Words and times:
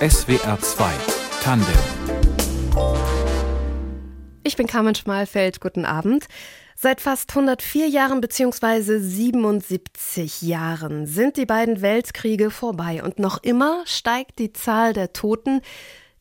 SWR 0.00 0.58
2 0.60 0.90
Tandem 1.44 1.68
Ich 4.42 4.56
bin 4.56 4.66
Carmen 4.66 4.96
Schmalfeld, 4.96 5.60
guten 5.60 5.84
Abend. 5.84 6.26
Seit 6.74 7.00
fast 7.00 7.30
104 7.30 7.86
Jahren 7.86 8.20
bzw. 8.20 8.98
77 8.98 10.42
Jahren 10.42 11.06
sind 11.06 11.36
die 11.36 11.46
beiden 11.46 11.80
Weltkriege 11.80 12.50
vorbei 12.50 13.00
und 13.04 13.20
noch 13.20 13.40
immer 13.44 13.82
steigt 13.84 14.40
die 14.40 14.52
Zahl 14.52 14.94
der 14.94 15.12
Toten, 15.12 15.60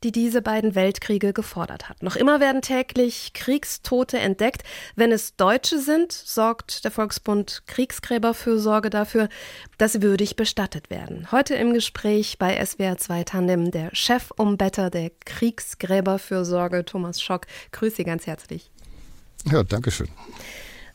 die 0.04 0.12
diese 0.12 0.42
beiden 0.42 0.76
Weltkriege 0.76 1.34
gefordert 1.34 1.90
hat. 1.90 2.04
Noch 2.04 2.16
immer 2.16 2.40
werden 2.40 2.62
täglich 2.62 3.34
Kriegstote 3.34 4.20
entdeckt. 4.20 4.64
Wenn 4.96 5.12
es 5.12 5.36
Deutsche 5.36 5.80
sind, 5.80 6.12
sorgt 6.12 6.84
der 6.84 6.92
Volksbund 6.92 7.64
Kriegsgräberfürsorge 7.68 8.90
dafür, 8.90 9.30
dass 9.78 9.94
sie 9.94 10.02
würdig 10.02 10.36
bestattet 10.36 10.90
werden. 10.90 11.32
Heute 11.32 11.56
im 11.56 11.74
Gespräch 11.74 12.38
bei 12.38 12.64
SWR 12.64 12.98
2 12.98 13.24
Tandem 13.24 13.72
der 13.72 13.90
Chef 13.94 14.32
Umbetter 14.38 14.90
der 14.90 15.12
Kriegsgräberfürsorge, 15.26 16.86
Thomas 16.86 17.22
Schock. 17.22 17.48
Grüße 17.72 17.98
Sie 17.98 18.04
ganz 18.04 18.28
herzlich. 18.28 18.70
Ja, 19.46 19.64
danke 19.64 19.92
schön. 19.92 20.10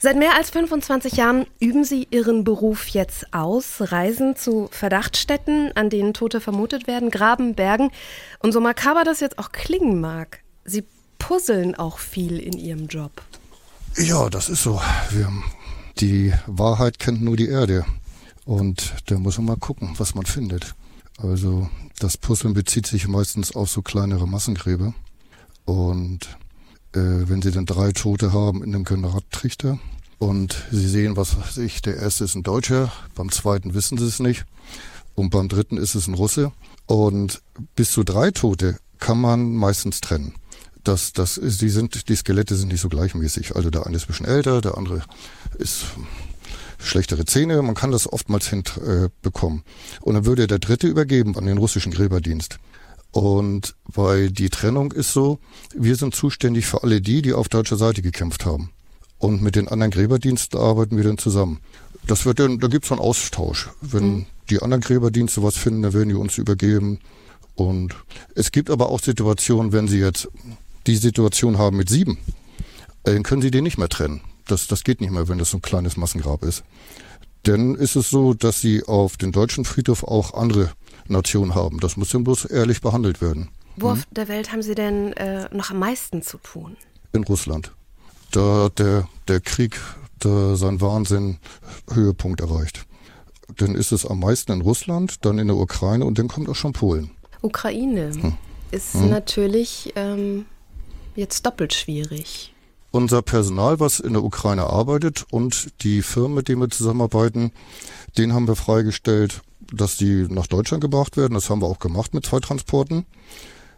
Seit 0.02 0.18
mehr 0.18 0.34
als 0.36 0.50
25 0.50 1.12
Jahren 1.12 1.46
üben 1.60 1.84
Sie 1.84 2.08
Ihren 2.10 2.42
Beruf 2.42 2.88
jetzt 2.88 3.32
aus, 3.32 3.92
reisen 3.92 4.34
zu 4.34 4.68
Verdachtsstätten, 4.72 5.70
an 5.76 5.90
denen 5.90 6.12
Tote 6.12 6.40
vermutet 6.40 6.88
werden, 6.88 7.08
graben, 7.08 7.54
bergen. 7.54 7.92
Und 8.40 8.50
so 8.50 8.60
makaber 8.60 9.04
das 9.04 9.20
jetzt 9.20 9.38
auch 9.38 9.52
klingen 9.52 10.00
mag, 10.00 10.40
Sie 10.64 10.82
puzzeln 11.20 11.76
auch 11.76 11.98
viel 11.98 12.40
in 12.40 12.58
Ihrem 12.58 12.88
Job. 12.88 13.22
Ja, 13.96 14.28
das 14.28 14.48
ist 14.48 14.64
so. 14.64 14.82
Wir, 15.10 15.32
die 16.00 16.32
Wahrheit 16.48 16.98
kennt 16.98 17.22
nur 17.22 17.36
die 17.36 17.46
Erde. 17.46 17.84
Und 18.44 18.94
da 19.06 19.20
muss 19.20 19.38
man 19.38 19.46
mal 19.46 19.56
gucken, 19.56 19.94
was 19.98 20.16
man 20.16 20.26
findet. 20.26 20.74
Also 21.18 21.70
das 22.00 22.16
Puzzeln 22.16 22.54
bezieht 22.54 22.88
sich 22.88 23.06
meistens 23.06 23.54
auf 23.54 23.70
so 23.70 23.82
kleinere 23.82 24.26
Massengräber. 24.26 24.94
Und 25.64 26.26
äh, 26.94 27.28
wenn 27.28 27.42
sie 27.42 27.50
dann 27.50 27.66
drei 27.66 27.92
Tote 27.92 28.32
haben 28.32 28.62
in 28.62 28.74
einem 28.74 28.84
Granattrichter 28.84 29.78
und 30.18 30.56
sie 30.70 30.88
sehen, 30.88 31.16
was 31.16 31.36
weiß 31.36 31.58
ich, 31.58 31.82
der 31.82 31.96
erste 31.96 32.24
ist 32.24 32.34
ein 32.34 32.42
Deutscher, 32.42 32.92
beim 33.14 33.30
zweiten 33.30 33.74
wissen 33.74 33.98
sie 33.98 34.06
es 34.06 34.20
nicht 34.20 34.44
und 35.14 35.30
beim 35.30 35.48
dritten 35.48 35.76
ist 35.76 35.94
es 35.94 36.06
ein 36.06 36.14
Russe 36.14 36.52
und 36.86 37.42
bis 37.76 37.92
zu 37.92 38.04
drei 38.04 38.30
Tote 38.30 38.78
kann 38.98 39.20
man 39.20 39.54
meistens 39.54 40.00
trennen. 40.00 40.34
Das, 40.84 41.12
das 41.12 41.40
die 41.42 41.68
sind, 41.68 42.08
die 42.08 42.16
Skelette 42.16 42.56
sind 42.56 42.72
nicht 42.72 42.80
so 42.80 42.88
gleichmäßig. 42.88 43.54
Also 43.54 43.70
der 43.70 43.86
eine 43.86 43.96
ist 43.96 44.04
ein 44.04 44.08
bisschen 44.08 44.26
älter, 44.26 44.60
der 44.60 44.76
andere 44.76 45.02
ist 45.58 45.86
schlechtere 46.78 47.24
Zähne. 47.24 47.62
Man 47.62 47.74
kann 47.74 47.92
das 47.92 48.12
oftmals 48.12 48.48
hinbekommen. 48.48 49.60
Äh, 49.60 50.04
und 50.04 50.14
dann 50.14 50.26
würde 50.26 50.46
der 50.46 50.58
dritte 50.58 50.88
übergeben 50.88 51.36
an 51.36 51.46
den 51.46 51.58
russischen 51.58 51.92
Gräberdienst. 51.92 52.58
Und 53.12 53.74
weil 53.84 54.30
die 54.30 54.48
Trennung 54.48 54.90
ist 54.92 55.12
so, 55.12 55.38
wir 55.76 55.96
sind 55.96 56.14
zuständig 56.14 56.66
für 56.66 56.82
alle 56.82 57.00
die, 57.00 57.22
die 57.22 57.34
auf 57.34 57.48
deutscher 57.48 57.76
Seite 57.76 58.02
gekämpft 58.02 58.46
haben. 58.46 58.70
Und 59.18 59.42
mit 59.42 59.54
den 59.54 59.68
anderen 59.68 59.92
Gräberdiensten 59.92 60.58
arbeiten 60.58 60.96
wir 60.96 61.04
dann 61.04 61.18
zusammen. 61.18 61.60
Das 62.06 62.24
wird 62.24 62.40
dann, 62.40 62.58
da 62.58 62.66
gibt's 62.68 62.88
so 62.88 62.94
einen 62.94 63.02
Austausch. 63.02 63.68
Wenn 63.80 64.14
mhm. 64.14 64.26
die 64.50 64.60
anderen 64.60 64.80
Gräberdienste 64.80 65.42
was 65.42 65.56
finden, 65.56 65.82
dann 65.82 65.92
werden 65.92 66.08
die 66.08 66.14
uns 66.14 66.38
übergeben. 66.38 66.98
Und 67.54 67.94
es 68.34 68.50
gibt 68.50 68.70
aber 68.70 68.88
auch 68.88 69.00
Situationen, 69.00 69.72
wenn 69.72 69.86
sie 69.86 70.00
jetzt 70.00 70.28
die 70.86 70.96
Situation 70.96 71.58
haben 71.58 71.76
mit 71.76 71.88
sieben, 71.88 72.18
dann 73.04 73.22
können 73.22 73.42
sie 73.42 73.50
den 73.50 73.64
nicht 73.64 73.78
mehr 73.78 73.90
trennen. 73.90 74.22
Das, 74.46 74.66
das 74.66 74.84
geht 74.84 75.00
nicht 75.00 75.12
mehr, 75.12 75.28
wenn 75.28 75.38
das 75.38 75.50
so 75.50 75.58
ein 75.58 75.62
kleines 75.62 75.96
Massengrab 75.96 76.42
ist. 76.42 76.64
Denn 77.46 77.74
ist 77.74 77.96
es 77.96 78.10
so, 78.10 78.34
dass 78.34 78.60
sie 78.60 78.84
auf 78.84 79.16
den 79.16 79.32
deutschen 79.32 79.64
Friedhof 79.64 80.04
auch 80.04 80.34
andere 80.34 80.70
Nation 81.12 81.54
haben. 81.54 81.78
Das 81.80 81.96
muss 81.96 82.10
dann 82.10 82.24
bloß 82.24 82.46
ehrlich 82.46 82.80
behandelt 82.80 83.20
werden. 83.20 83.48
Wo 83.76 83.88
hm? 83.88 83.92
auf 83.92 84.06
der 84.10 84.28
Welt 84.28 84.52
haben 84.52 84.62
Sie 84.62 84.74
denn 84.74 85.12
äh, 85.14 85.48
noch 85.54 85.70
am 85.70 85.78
meisten 85.78 86.22
zu 86.22 86.38
tun? 86.38 86.76
In 87.12 87.24
Russland. 87.24 87.72
Da 88.30 88.64
hat 88.64 88.78
der, 88.78 89.08
der 89.28 89.40
Krieg 89.40 89.78
da 90.18 90.56
sein 90.56 90.80
Wahnsinn 90.80 91.38
Höhepunkt 91.92 92.40
erreicht. 92.40 92.86
Dann 93.56 93.74
ist 93.74 93.92
es 93.92 94.06
am 94.06 94.20
meisten 94.20 94.52
in 94.52 94.60
Russland, 94.62 95.24
dann 95.24 95.38
in 95.38 95.48
der 95.48 95.56
Ukraine 95.56 96.04
und 96.04 96.18
dann 96.18 96.28
kommt 96.28 96.48
auch 96.48 96.54
schon 96.54 96.72
Polen. 96.72 97.10
Ukraine 97.42 98.12
hm. 98.14 98.34
ist 98.70 98.94
hm. 98.94 99.10
natürlich 99.10 99.92
ähm, 99.96 100.46
jetzt 101.14 101.44
doppelt 101.44 101.74
schwierig. 101.74 102.54
Unser 102.92 103.22
Personal, 103.22 103.80
was 103.80 104.00
in 104.00 104.12
der 104.12 104.22
Ukraine 104.22 104.64
arbeitet 104.64 105.24
und 105.30 105.72
die 105.82 106.02
Firmen, 106.02 106.34
mit 106.34 106.48
denen 106.48 106.60
wir 106.60 106.70
zusammenarbeiten, 106.70 107.52
den 108.18 108.34
haben 108.34 108.46
wir 108.46 108.56
freigestellt 108.56 109.40
dass 109.72 109.96
die 109.96 110.26
nach 110.28 110.46
Deutschland 110.46 110.82
gebracht 110.82 111.16
werden. 111.16 111.34
Das 111.34 111.50
haben 111.50 111.62
wir 111.62 111.66
auch 111.66 111.78
gemacht 111.78 112.14
mit 112.14 112.26
zwei 112.26 112.40
Transporten. 112.40 113.06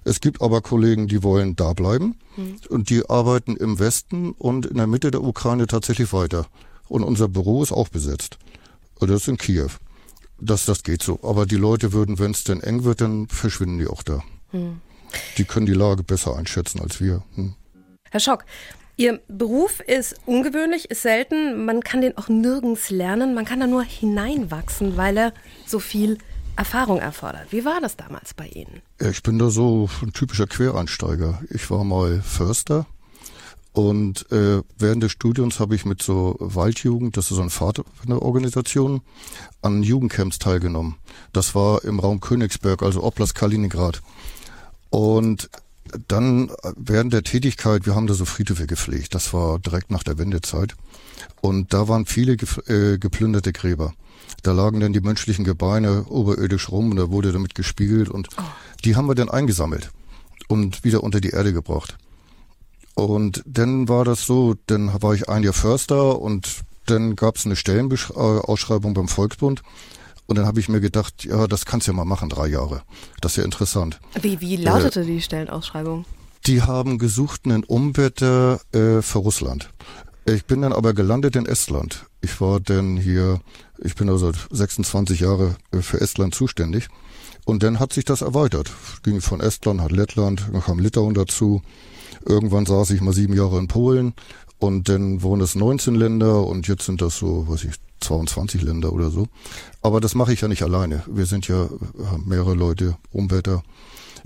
Es 0.04 0.20
gibt 0.20 0.42
aber 0.42 0.60
Kollegen, 0.60 1.08
die 1.08 1.22
wollen 1.22 1.56
da 1.56 1.72
bleiben 1.72 2.16
mhm. 2.36 2.56
und 2.68 2.90
die 2.90 3.08
arbeiten 3.08 3.56
im 3.56 3.78
Westen 3.78 4.32
und 4.32 4.66
in 4.66 4.76
der 4.76 4.86
Mitte 4.86 5.10
der 5.10 5.22
Ukraine 5.22 5.66
tatsächlich 5.66 6.12
weiter. 6.12 6.46
Und 6.88 7.02
unser 7.02 7.28
Büro 7.28 7.62
ist 7.62 7.72
auch 7.72 7.88
besetzt. 7.88 8.38
Das 9.00 9.10
ist 9.10 9.28
in 9.28 9.38
Kiew. 9.38 9.70
Das, 10.40 10.66
das 10.66 10.82
geht 10.82 11.02
so. 11.02 11.20
Aber 11.22 11.46
die 11.46 11.56
Leute 11.56 11.92
würden, 11.92 12.18
wenn 12.18 12.32
es 12.32 12.44
denn 12.44 12.60
eng 12.60 12.84
wird, 12.84 13.00
dann 13.00 13.28
verschwinden 13.28 13.78
die 13.78 13.86
auch 13.86 14.02
da. 14.02 14.22
Mhm. 14.52 14.80
Die 15.38 15.44
können 15.44 15.66
die 15.66 15.72
Lage 15.72 16.02
besser 16.02 16.36
einschätzen 16.36 16.80
als 16.80 17.00
wir. 17.00 17.22
Hm. 17.34 17.54
Herr 18.10 18.20
Schock, 18.20 18.44
Ihr 18.96 19.20
Beruf 19.28 19.80
ist 19.80 20.16
ungewöhnlich, 20.26 20.90
ist 20.90 21.02
selten. 21.02 21.64
Man 21.64 21.82
kann 21.82 22.00
den 22.00 22.16
auch 22.16 22.28
nirgends 22.28 22.90
lernen. 22.90 23.34
Man 23.34 23.44
kann 23.44 23.60
da 23.60 23.66
nur 23.66 23.82
hineinwachsen, 23.82 24.96
weil 24.96 25.16
er 25.16 25.32
so 25.66 25.80
viel 25.80 26.18
Erfahrung 26.56 26.98
erfordert. 26.98 27.48
Wie 27.50 27.64
war 27.64 27.80
das 27.80 27.96
damals 27.96 28.34
bei 28.34 28.46
Ihnen? 28.46 28.82
Ich 29.00 29.22
bin 29.22 29.38
da 29.38 29.50
so 29.50 29.88
ein 30.02 30.12
typischer 30.12 30.46
Quereinsteiger. 30.46 31.42
Ich 31.50 31.70
war 31.70 31.82
mal 31.82 32.22
Förster 32.22 32.86
und 33.74 34.30
äh, 34.30 34.62
während 34.78 35.02
des 35.02 35.10
Studiums 35.10 35.58
habe 35.58 35.74
ich 35.74 35.84
mit 35.84 36.00
so 36.00 36.36
Waldjugend, 36.38 37.16
das 37.16 37.32
ist 37.32 37.36
so 37.36 37.40
eine 37.40 37.50
Vaterorganisation, 37.50 39.00
an 39.62 39.82
Jugendcamps 39.82 40.38
teilgenommen. 40.38 40.94
Das 41.32 41.56
war 41.56 41.84
im 41.84 41.98
Raum 41.98 42.20
Königsberg, 42.20 42.84
also 42.84 43.02
Oblast 43.02 43.34
Kaliningrad. 43.34 44.00
Und 44.90 45.50
dann 46.08 46.50
während 46.76 47.12
der 47.12 47.22
Tätigkeit, 47.22 47.86
wir 47.86 47.94
haben 47.94 48.06
da 48.06 48.14
so 48.14 48.24
Friedhöfe 48.24 48.66
gepflegt, 48.66 49.14
das 49.14 49.32
war 49.32 49.58
direkt 49.58 49.90
nach 49.90 50.02
der 50.02 50.18
Wendezeit. 50.18 50.74
Und 51.40 51.72
da 51.72 51.88
waren 51.88 52.06
viele 52.06 52.32
äh, 52.32 52.98
geplünderte 52.98 53.52
Gräber. 53.52 53.92
Da 54.42 54.52
lagen 54.52 54.80
dann 54.80 54.92
die 54.92 55.00
menschlichen 55.00 55.44
Gebeine 55.44 56.04
oberirdisch 56.08 56.70
rum 56.70 56.90
und 56.90 56.96
da 56.96 57.10
wurde 57.10 57.32
damit 57.32 57.54
gespiegelt 57.54 58.08
und 58.08 58.28
oh. 58.38 58.42
die 58.84 58.96
haben 58.96 59.06
wir 59.06 59.14
dann 59.14 59.30
eingesammelt 59.30 59.90
und 60.48 60.84
wieder 60.84 61.02
unter 61.02 61.20
die 61.20 61.30
Erde 61.30 61.52
gebracht. 61.52 61.96
Und 62.94 63.42
dann 63.46 63.88
war 63.88 64.04
das 64.04 64.26
so, 64.26 64.54
dann 64.66 65.02
war 65.02 65.14
ich 65.14 65.28
ein 65.28 65.42
Jahr 65.42 65.52
Förster 65.52 66.20
und 66.20 66.62
dann 66.86 67.16
gab 67.16 67.36
es 67.36 67.46
eine 67.46 67.56
Stellenausschreibung 67.56 68.94
beim 68.94 69.08
Volksbund 69.08 69.62
und 70.26 70.36
dann 70.38 70.46
habe 70.46 70.60
ich 70.60 70.68
mir 70.68 70.80
gedacht, 70.80 71.24
ja, 71.24 71.46
das 71.46 71.66
kannst 71.66 71.86
du 71.86 71.92
ja 71.92 71.96
mal 71.96 72.04
machen, 72.04 72.28
drei 72.28 72.46
Jahre. 72.46 72.82
Das 73.20 73.32
ist 73.32 73.36
ja 73.36 73.44
interessant. 73.44 74.00
Wie, 74.20 74.40
wie 74.40 74.56
lautete 74.56 75.02
äh, 75.02 75.06
die 75.06 75.20
Stellenausschreibung? 75.20 76.04
Die 76.46 76.62
haben 76.62 76.98
gesucht 76.98 77.42
einen 77.44 77.64
Umbetter 77.64 78.60
äh, 78.72 79.02
für 79.02 79.18
Russland. 79.18 79.70
Ich 80.26 80.46
bin 80.46 80.62
dann 80.62 80.72
aber 80.72 80.94
gelandet 80.94 81.36
in 81.36 81.44
Estland. 81.44 82.06
Ich 82.22 82.40
war 82.40 82.60
dann 82.60 82.96
hier, 82.96 83.40
ich 83.78 83.94
bin 83.94 84.08
also 84.08 84.32
26 84.50 85.20
Jahre 85.20 85.56
äh, 85.72 85.82
für 85.82 86.00
Estland 86.00 86.34
zuständig. 86.34 86.88
Und 87.44 87.62
dann 87.62 87.78
hat 87.78 87.92
sich 87.92 88.06
das 88.06 88.22
erweitert. 88.22 88.70
Ging 89.02 89.20
von 89.20 89.40
Estland, 89.40 89.82
hat 89.82 89.92
Lettland, 89.92 90.48
dann 90.50 90.62
kam 90.62 90.78
Litauen 90.78 91.12
dazu. 91.12 91.60
Irgendwann 92.26 92.64
saß 92.64 92.90
ich 92.90 93.02
mal 93.02 93.12
sieben 93.12 93.34
Jahre 93.34 93.58
in 93.58 93.68
Polen 93.68 94.14
und 94.58 94.88
dann 94.88 95.22
wurden 95.22 95.40
es 95.40 95.54
19 95.54 95.94
Länder 95.94 96.46
und 96.46 96.68
jetzt 96.68 96.86
sind 96.86 97.02
das 97.02 97.18
so, 97.18 97.48
weiß 97.48 97.64
ich, 97.64 97.74
22 98.00 98.62
Länder 98.62 98.92
oder 98.92 99.10
so. 99.10 99.26
Aber 99.82 100.00
das 100.00 100.14
mache 100.14 100.32
ich 100.32 100.40
ja 100.40 100.48
nicht 100.48 100.62
alleine. 100.62 101.02
Wir 101.06 101.26
sind 101.26 101.48
ja 101.48 101.68
mehrere 102.24 102.54
Leute, 102.54 102.96
Umwälter, 103.10 103.62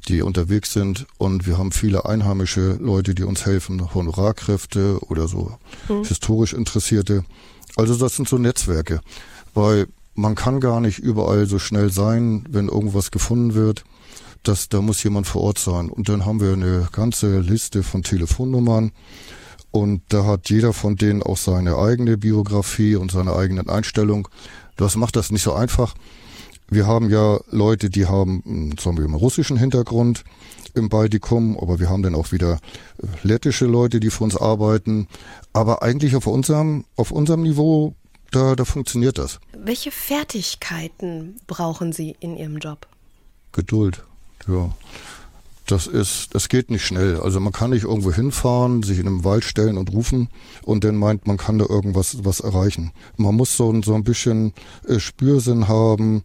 die 0.08 0.22
unterwegs 0.22 0.72
sind 0.72 1.06
und 1.16 1.46
wir 1.46 1.58
haben 1.58 1.72
viele 1.72 2.04
einheimische 2.06 2.78
Leute, 2.80 3.14
die 3.14 3.24
uns 3.24 3.46
helfen, 3.46 3.94
Honorarkräfte 3.94 4.98
oder 5.08 5.28
so 5.28 5.56
mhm. 5.88 6.04
historisch 6.04 6.52
Interessierte. 6.52 7.24
Also 7.76 7.96
das 7.96 8.16
sind 8.16 8.28
so 8.28 8.38
Netzwerke, 8.38 9.00
weil 9.54 9.86
man 10.14 10.34
kann 10.34 10.60
gar 10.60 10.80
nicht 10.80 10.98
überall 10.98 11.46
so 11.46 11.58
schnell 11.58 11.92
sein, 11.92 12.44
wenn 12.48 12.68
irgendwas 12.68 13.10
gefunden 13.10 13.54
wird. 13.54 13.84
Das, 14.42 14.68
da 14.68 14.80
muss 14.80 15.02
jemand 15.02 15.26
vor 15.26 15.42
Ort 15.42 15.58
sein. 15.58 15.90
Und 15.90 16.08
dann 16.08 16.24
haben 16.24 16.40
wir 16.40 16.52
eine 16.52 16.88
ganze 16.92 17.40
Liste 17.40 17.82
von 17.82 18.02
Telefonnummern 18.02 18.92
und 19.70 20.02
da 20.08 20.24
hat 20.24 20.50
jeder 20.50 20.72
von 20.72 20.96
denen 20.96 21.22
auch 21.22 21.36
seine 21.36 21.76
eigene 21.76 22.16
Biografie 22.16 22.96
und 22.96 23.10
seine 23.10 23.34
eigene 23.34 23.68
Einstellung. 23.68 24.28
Das 24.76 24.96
macht 24.96 25.16
das 25.16 25.30
nicht 25.30 25.42
so 25.42 25.52
einfach. 25.52 25.94
Wir 26.70 26.86
haben 26.86 27.10
ja 27.10 27.38
Leute, 27.50 27.88
die 27.88 28.06
haben 28.06 28.74
zum 28.76 28.94
Beispiel 28.94 29.06
einen 29.06 29.14
russischen 29.14 29.56
Hintergrund 29.56 30.24
im 30.74 30.88
Baltikum, 30.88 31.58
aber 31.58 31.80
wir 31.80 31.88
haben 31.88 32.02
dann 32.02 32.14
auch 32.14 32.30
wieder 32.32 32.58
äh, 33.02 33.06
lettische 33.22 33.66
Leute, 33.66 34.00
die 34.00 34.10
für 34.10 34.24
uns 34.24 34.36
arbeiten. 34.36 35.08
Aber 35.52 35.82
eigentlich 35.82 36.14
auf 36.14 36.26
unserem, 36.26 36.84
auf 36.96 37.10
unserem 37.10 37.42
Niveau, 37.42 37.94
da, 38.30 38.54
da 38.54 38.64
funktioniert 38.64 39.18
das. 39.18 39.40
Welche 39.56 39.90
Fertigkeiten 39.90 41.36
brauchen 41.46 41.92
Sie 41.92 42.16
in 42.20 42.36
Ihrem 42.36 42.58
Job? 42.58 42.86
Geduld. 43.52 44.04
Ja. 44.46 44.70
Das 45.68 45.86
ist, 45.86 46.34
das 46.34 46.48
geht 46.48 46.70
nicht 46.70 46.86
schnell. 46.86 47.20
Also 47.20 47.40
man 47.40 47.52
kann 47.52 47.70
nicht 47.70 47.84
irgendwo 47.84 48.10
hinfahren, 48.10 48.82
sich 48.82 48.98
in 48.98 49.06
einem 49.06 49.22
Wald 49.24 49.44
stellen 49.44 49.76
und 49.76 49.92
rufen 49.92 50.30
und 50.62 50.82
dann 50.82 50.96
meint, 50.96 51.26
man 51.26 51.36
kann 51.36 51.58
da 51.58 51.66
irgendwas 51.68 52.24
was 52.24 52.40
erreichen. 52.40 52.92
Man 53.18 53.34
muss 53.34 53.54
so, 53.54 53.82
so 53.82 53.94
ein 53.94 54.02
bisschen 54.02 54.54
äh, 54.86 54.98
Spürsinn 54.98 55.68
haben 55.68 56.22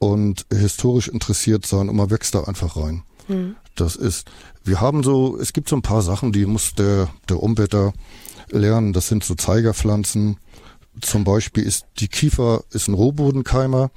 und 0.00 0.44
historisch 0.52 1.06
interessiert 1.06 1.66
sein 1.66 1.88
und 1.88 1.94
man 1.94 2.10
wächst 2.10 2.34
da 2.34 2.42
einfach 2.44 2.76
rein. 2.76 3.04
Mhm. 3.28 3.54
Das 3.76 3.94
ist, 3.94 4.28
wir 4.64 4.80
haben 4.80 5.04
so, 5.04 5.38
es 5.38 5.52
gibt 5.52 5.68
so 5.68 5.76
ein 5.76 5.82
paar 5.82 6.02
Sachen, 6.02 6.32
die 6.32 6.44
muss 6.44 6.74
der, 6.74 7.10
der 7.28 7.40
Umbetter 7.40 7.92
lernen. 8.50 8.92
Das 8.92 9.06
sind 9.06 9.22
so 9.22 9.36
Zeigerpflanzen. 9.36 10.38
Zum 11.00 11.22
Beispiel 11.22 11.62
ist 11.62 11.86
die 12.00 12.08
Kiefer 12.08 12.64
ist 12.72 12.88
ein 12.88 12.94
Rohbodenkeimer. 12.94 13.92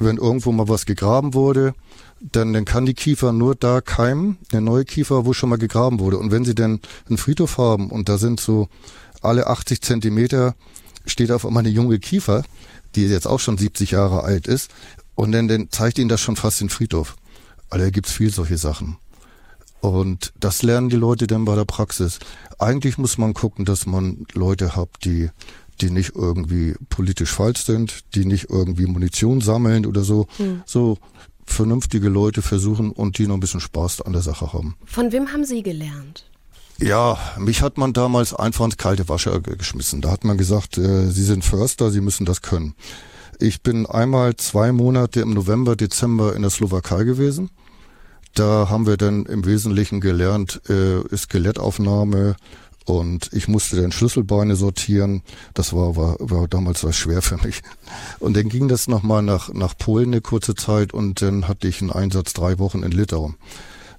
Wenn 0.00 0.16
irgendwo 0.16 0.50
mal 0.50 0.68
was 0.68 0.84
gegraben 0.84 1.32
wurde, 1.32 1.74
dann, 2.22 2.52
dann 2.52 2.64
kann 2.64 2.86
die 2.86 2.94
Kiefer 2.94 3.32
nur 3.32 3.54
da 3.54 3.80
keimen, 3.80 4.38
eine 4.52 4.62
neue 4.62 4.84
Kiefer, 4.84 5.26
wo 5.26 5.32
schon 5.32 5.48
mal 5.48 5.58
gegraben 5.58 5.98
wurde. 5.98 6.18
Und 6.18 6.30
wenn 6.30 6.44
sie 6.44 6.54
dann 6.54 6.80
einen 7.08 7.18
Friedhof 7.18 7.58
haben 7.58 7.90
und 7.90 8.08
da 8.08 8.18
sind 8.18 8.40
so 8.40 8.68
alle 9.20 9.48
80 9.48 9.82
Zentimeter 9.82 10.54
steht 11.04 11.32
auf 11.32 11.44
einmal 11.44 11.62
eine 11.62 11.70
junge 11.70 11.98
Kiefer, 11.98 12.44
die 12.94 13.06
jetzt 13.06 13.26
auch 13.26 13.40
schon 13.40 13.58
70 13.58 13.92
Jahre 13.92 14.22
alt 14.22 14.46
ist, 14.46 14.70
und 15.14 15.32
dann, 15.32 15.48
dann 15.48 15.68
zeigt 15.70 15.98
ihnen 15.98 16.08
das 16.08 16.20
schon 16.20 16.36
fast 16.36 16.60
den 16.60 16.68
Friedhof. 16.68 17.16
Also 17.70 17.84
da 17.84 17.90
gibt's 17.90 18.12
viel 18.12 18.30
solche 18.30 18.56
Sachen. 18.56 18.96
Und 19.80 20.32
das 20.38 20.62
lernen 20.62 20.88
die 20.88 20.96
Leute 20.96 21.26
dann 21.26 21.44
bei 21.44 21.56
der 21.56 21.64
Praxis. 21.64 22.20
Eigentlich 22.58 22.98
muss 22.98 23.18
man 23.18 23.34
gucken, 23.34 23.64
dass 23.64 23.84
man 23.84 24.26
Leute 24.32 24.76
hat, 24.76 24.88
die 25.04 25.30
die 25.80 25.90
nicht 25.90 26.12
irgendwie 26.14 26.74
politisch 26.88 27.32
falsch 27.32 27.64
sind, 27.64 28.00
die 28.14 28.24
nicht 28.24 28.50
irgendwie 28.50 28.86
Munition 28.86 29.40
sammeln 29.40 29.86
oder 29.86 30.02
so. 30.02 30.26
Hm. 30.36 30.62
So 30.64 30.98
vernünftige 31.46 32.08
Leute 32.08 32.42
versuchen 32.42 32.90
und 32.90 33.18
die 33.18 33.26
noch 33.26 33.34
ein 33.34 33.40
bisschen 33.40 33.60
Spaß 33.60 34.02
an 34.02 34.12
der 34.12 34.22
Sache 34.22 34.52
haben. 34.52 34.76
Von 34.84 35.12
wem 35.12 35.32
haben 35.32 35.44
Sie 35.44 35.62
gelernt? 35.62 36.24
Ja, 36.78 37.18
mich 37.38 37.62
hat 37.62 37.78
man 37.78 37.92
damals 37.92 38.34
einfach 38.34 38.64
ins 38.64 38.76
kalte 38.76 39.08
Wasser 39.08 39.40
geschmissen. 39.40 40.00
Da 40.00 40.10
hat 40.10 40.24
man 40.24 40.36
gesagt, 40.36 40.78
äh, 40.78 41.10
Sie 41.10 41.22
sind 41.22 41.44
Förster, 41.44 41.90
Sie 41.90 42.00
müssen 42.00 42.26
das 42.26 42.42
können. 42.42 42.74
Ich 43.38 43.62
bin 43.62 43.86
einmal 43.86 44.36
zwei 44.36 44.72
Monate 44.72 45.20
im 45.20 45.34
November, 45.34 45.76
Dezember 45.76 46.34
in 46.34 46.42
der 46.42 46.50
Slowakei 46.50 47.04
gewesen 47.04 47.50
da 48.34 48.68
haben 48.70 48.86
wir 48.86 48.96
dann 48.96 49.26
im 49.26 49.44
Wesentlichen 49.44 50.00
gelernt, 50.00 50.62
äh, 50.68 51.16
Skelettaufnahme 51.16 52.36
und 52.84 53.30
ich 53.32 53.48
musste 53.48 53.80
dann 53.80 53.92
Schlüsselbeine 53.92 54.56
sortieren. 54.56 55.22
Das 55.54 55.72
war, 55.72 55.96
war, 55.96 56.16
war 56.18 56.48
damals 56.48 56.84
was 56.84 56.96
schwer 56.96 57.22
für 57.22 57.36
mich. 57.38 57.62
Und 58.18 58.36
dann 58.36 58.48
ging 58.48 58.68
das 58.68 58.88
nochmal 58.88 59.22
nach, 59.22 59.52
nach 59.52 59.76
Polen 59.76 60.08
eine 60.08 60.20
kurze 60.20 60.54
Zeit 60.54 60.92
und 60.92 61.22
dann 61.22 61.48
hatte 61.48 61.68
ich 61.68 61.80
einen 61.80 61.90
Einsatz 61.90 62.32
drei 62.32 62.58
Wochen 62.58 62.82
in 62.82 62.92
Litauen. 62.92 63.36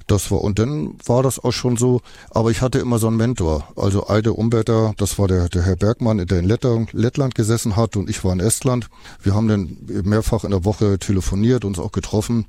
Das 0.07 0.31
war, 0.31 0.41
und 0.41 0.59
dann 0.59 0.95
war 1.05 1.23
das 1.23 1.41
auch 1.41 1.53
schon 1.53 1.77
so, 1.77 2.01
aber 2.29 2.51
ich 2.51 2.61
hatte 2.61 2.79
immer 2.79 2.99
so 2.99 3.07
einen 3.07 3.15
Mentor. 3.17 3.69
Also 3.77 4.07
alte 4.07 4.33
Umbetter, 4.33 4.93
das 4.97 5.17
war 5.17 5.27
der, 5.29 5.47
der 5.47 5.61
Herr 5.61 5.77
Bergmann, 5.77 6.17
der 6.25 6.39
in 6.39 6.45
Lettland 6.47 7.35
gesessen 7.35 7.77
hat 7.77 7.95
und 7.95 8.09
ich 8.09 8.23
war 8.23 8.33
in 8.33 8.41
Estland. 8.41 8.89
Wir 9.21 9.33
haben 9.33 9.47
dann 9.47 9.77
mehrfach 10.03 10.43
in 10.43 10.51
der 10.51 10.65
Woche 10.65 10.99
telefoniert, 10.99 11.63
uns 11.63 11.79
auch 11.79 11.93
getroffen 11.93 12.45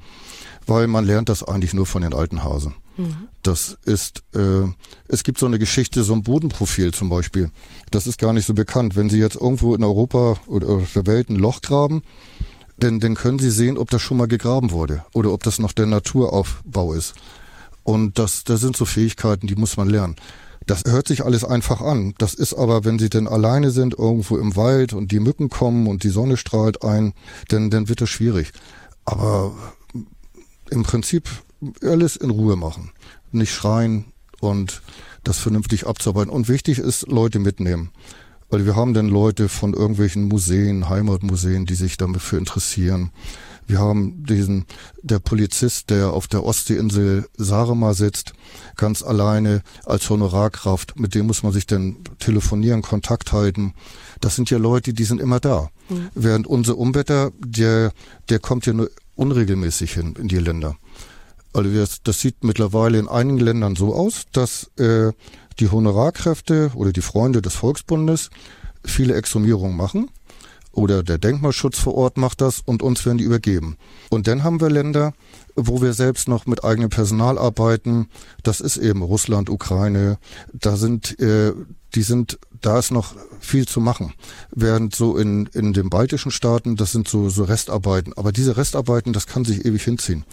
weil 0.67 0.87
man 0.87 1.05
lernt 1.05 1.29
das 1.29 1.43
eigentlich 1.43 1.75
nur 1.75 1.87
von 1.87 2.03
den 2.03 2.15
alten 2.15 2.45
Hasen. 2.45 2.75
Mhm. 2.97 3.29
Das 3.43 3.77
ist, 3.85 4.23
äh, 4.35 4.69
es 5.09 5.25
gibt 5.25 5.39
so 5.39 5.47
eine 5.47 5.59
Geschichte, 5.59 6.03
so 6.05 6.15
ein 6.15 6.23
Bodenprofil 6.23 6.93
zum 6.93 7.09
Beispiel. 7.09 7.51
Das 7.91 8.07
ist 8.07 8.19
gar 8.19 8.33
nicht 8.33 8.47
so 8.47 8.55
bekannt. 8.55 8.97
Wenn 8.97 9.11
Sie 9.11 9.19
jetzt 9.19 9.37
irgendwo 9.37 9.75
in 9.75 9.85
Europa 9.85 10.37
oder 10.47 10.69
auf 10.69 10.93
der 10.93 11.07
Welt 11.07 11.29
ein 11.29 11.37
Loch 11.37 11.61
graben, 11.61 12.03
denn 12.77 13.01
dann 13.01 13.15
können 13.15 13.39
Sie 13.39 13.51
sehen, 13.51 13.79
ob 13.79 13.91
das 13.91 14.03
schon 14.03 14.17
mal 14.17 14.29
gegraben 14.29 14.71
wurde 14.71 15.05
oder 15.13 15.33
ob 15.33 15.43
das 15.43 15.59
noch 15.59 15.73
der 15.73 15.87
Naturaufbau 15.87 16.93
ist. 16.95 17.15
Und 17.83 18.19
das, 18.19 18.45
das 18.45 18.61
sind 18.61 18.77
so 18.77 18.85
Fähigkeiten, 18.85 19.47
die 19.47 19.57
muss 19.57 19.77
man 19.77 19.89
lernen. 19.89 20.17
Das 20.67 20.85
hört 20.87 21.07
sich 21.07 21.25
alles 21.25 21.45
einfach 21.45 21.83
an. 21.83 22.15
Das 22.17 22.33
ist 22.33 22.55
aber, 22.55 22.85
wenn 22.85 22.99
Sie 22.99 23.11
denn 23.11 23.29
alleine 23.29 23.71
sind, 23.71 23.99
irgendwo 23.99 24.39
im 24.39 24.57
Wald 24.57 24.95
und 24.95 25.13
die 25.13 25.21
Mücken 25.21 25.51
kommen 25.51 25.87
und 25.87 26.03
die 26.05 26.09
Sonne 26.09 26.39
strahlt 26.39 26.83
ein, 26.83 27.13
dann, 27.49 27.69
dann 27.69 27.89
wird 27.89 28.01
das 28.01 28.09
schwierig. 28.09 28.53
Aber 29.05 29.53
im 30.71 30.83
Prinzip 30.83 31.29
alles 31.83 32.17
in 32.17 32.31
Ruhe 32.31 32.57
machen. 32.57 32.91
Nicht 33.33 33.53
schreien 33.53 34.07
und 34.41 34.83
das 35.25 35.39
vernünftig 35.39 35.87
abzuarbeiten. 35.87 36.31
Und 36.31 36.49
wichtig 36.49 36.79
ist, 36.79 37.09
Leute 37.09 37.39
mitnehmen. 37.39 37.91
Weil 38.51 38.67
wir 38.67 38.77
haben 38.77 38.95
dann 38.95 39.09
Leute 39.09 39.49
von 39.49 39.73
irgendwelchen 39.73 40.29
Museen, 40.29 40.89
Heimatmuseen, 40.89 41.67
die 41.67 41.75
sich 41.75 41.97
dafür 41.97 42.39
interessieren. 42.39 43.11
Wir 43.67 43.79
haben 43.79 44.25
diesen, 44.25 44.67
der 45.03 45.19
Polizist, 45.19 45.89
der 45.89 46.13
auf 46.13 46.29
der 46.29 46.45
Ostseeinsel 46.45 47.27
Sarema 47.37 47.95
sitzt, 47.95 48.35
ganz 48.77 49.03
alleine 49.03 49.63
als 49.85 50.09
Honorarkraft. 50.11 50.99
Mit 51.01 51.15
dem 51.15 51.27
muss 51.27 51.43
man 51.43 51.53
sich 51.53 51.67
dann 51.67 51.97
telefonieren, 52.19 52.83
Kontakt 52.83 53.33
halten. 53.33 53.73
Das 54.21 54.37
sind 54.37 54.51
ja 54.51 54.59
Leute, 54.59 54.93
die 54.93 55.05
sind 55.05 55.21
immer 55.21 55.41
da. 55.41 55.71
Mhm. 55.89 56.11
Während 56.15 56.47
unser 56.47 56.77
Umwetter, 56.77 57.33
der, 57.39 57.93
der 58.29 58.39
kommt 58.39 58.67
ja 58.67 58.75
nur 58.75 58.91
unregelmäßig 59.17 59.93
hin 59.93 60.15
in 60.19 60.29
die 60.29 60.39
Länder. 60.39 60.77
Also 61.53 61.71
das, 61.71 62.03
das 62.03 62.21
sieht 62.21 62.43
mittlerweile 62.43 62.99
in 62.99 63.09
einigen 63.09 63.39
Ländern 63.39 63.77
so 63.77 63.95
aus, 63.95 64.25
dass 64.33 64.71
äh, 64.79 65.13
die 65.61 65.71
Honorarkräfte 65.71 66.73
oder 66.75 66.93
die 66.93 67.01
Freunde 67.01 67.43
des 67.43 67.55
Volksbundes 67.55 68.31
viele 68.85 69.15
Exhumierungen 69.15 69.77
machen 69.77 70.11
oder 70.75 71.03
der 71.03 71.19
Denkmalschutz 71.19 71.79
vor 71.79 71.95
Ort 71.95 72.17
macht 72.17 72.41
das 72.41 72.61
und 72.65 72.83
uns 72.83 73.07
werden 73.07 73.19
die 73.19 73.25
übergeben. 73.25 73.77
Und 74.11 74.27
dann 74.27 74.43
haben 74.43 74.61
wir 74.61 74.71
Länder, 74.71 75.15
wo 75.55 75.81
wir 75.81 75.93
selbst 75.93 76.29
noch 76.29 76.47
mit 76.47 76.65
eigenem 76.65 76.91
Personal 76.91 77.39
arbeiten. 77.39 78.09
Das 78.43 78.61
ist 78.61 78.77
eben 78.77 79.03
Russland, 79.03 79.49
Ukraine. 79.49 80.19
Da 80.53 80.77
sind, 80.77 81.19
äh, 81.21 81.53
die 81.95 82.03
sind, 82.03 82.39
da 82.61 82.79
ist 82.79 82.91
noch 82.91 83.15
viel 83.41 83.67
zu 83.67 83.81
machen. 83.81 84.15
Während 84.51 84.95
so 84.95 85.17
in, 85.17 85.47
in 85.53 85.73
den 85.73 85.91
baltischen 85.91 86.31
Staaten, 86.31 86.77
das 86.77 86.93
sind 86.93 87.09
so, 87.09 87.29
so 87.29 87.45
Restarbeiten. 87.45 88.13
Aber 88.17 88.33
diese 88.33 88.57
Restarbeiten, 88.57 89.13
das 89.13 89.27
kann 89.27 89.45
sich 89.45 89.65
ewig 89.65 89.83
hinziehen. 89.85 90.25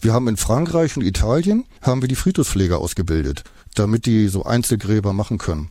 Wir 0.00 0.12
haben 0.12 0.28
in 0.28 0.36
Frankreich 0.36 0.96
und 0.96 1.02
Italien, 1.02 1.64
haben 1.80 2.02
wir 2.02 2.08
die 2.08 2.14
Friedhofspfleger 2.14 2.78
ausgebildet, 2.78 3.44
damit 3.74 4.06
die 4.06 4.28
so 4.28 4.44
Einzelgräber 4.44 5.12
machen 5.12 5.38
können. 5.38 5.70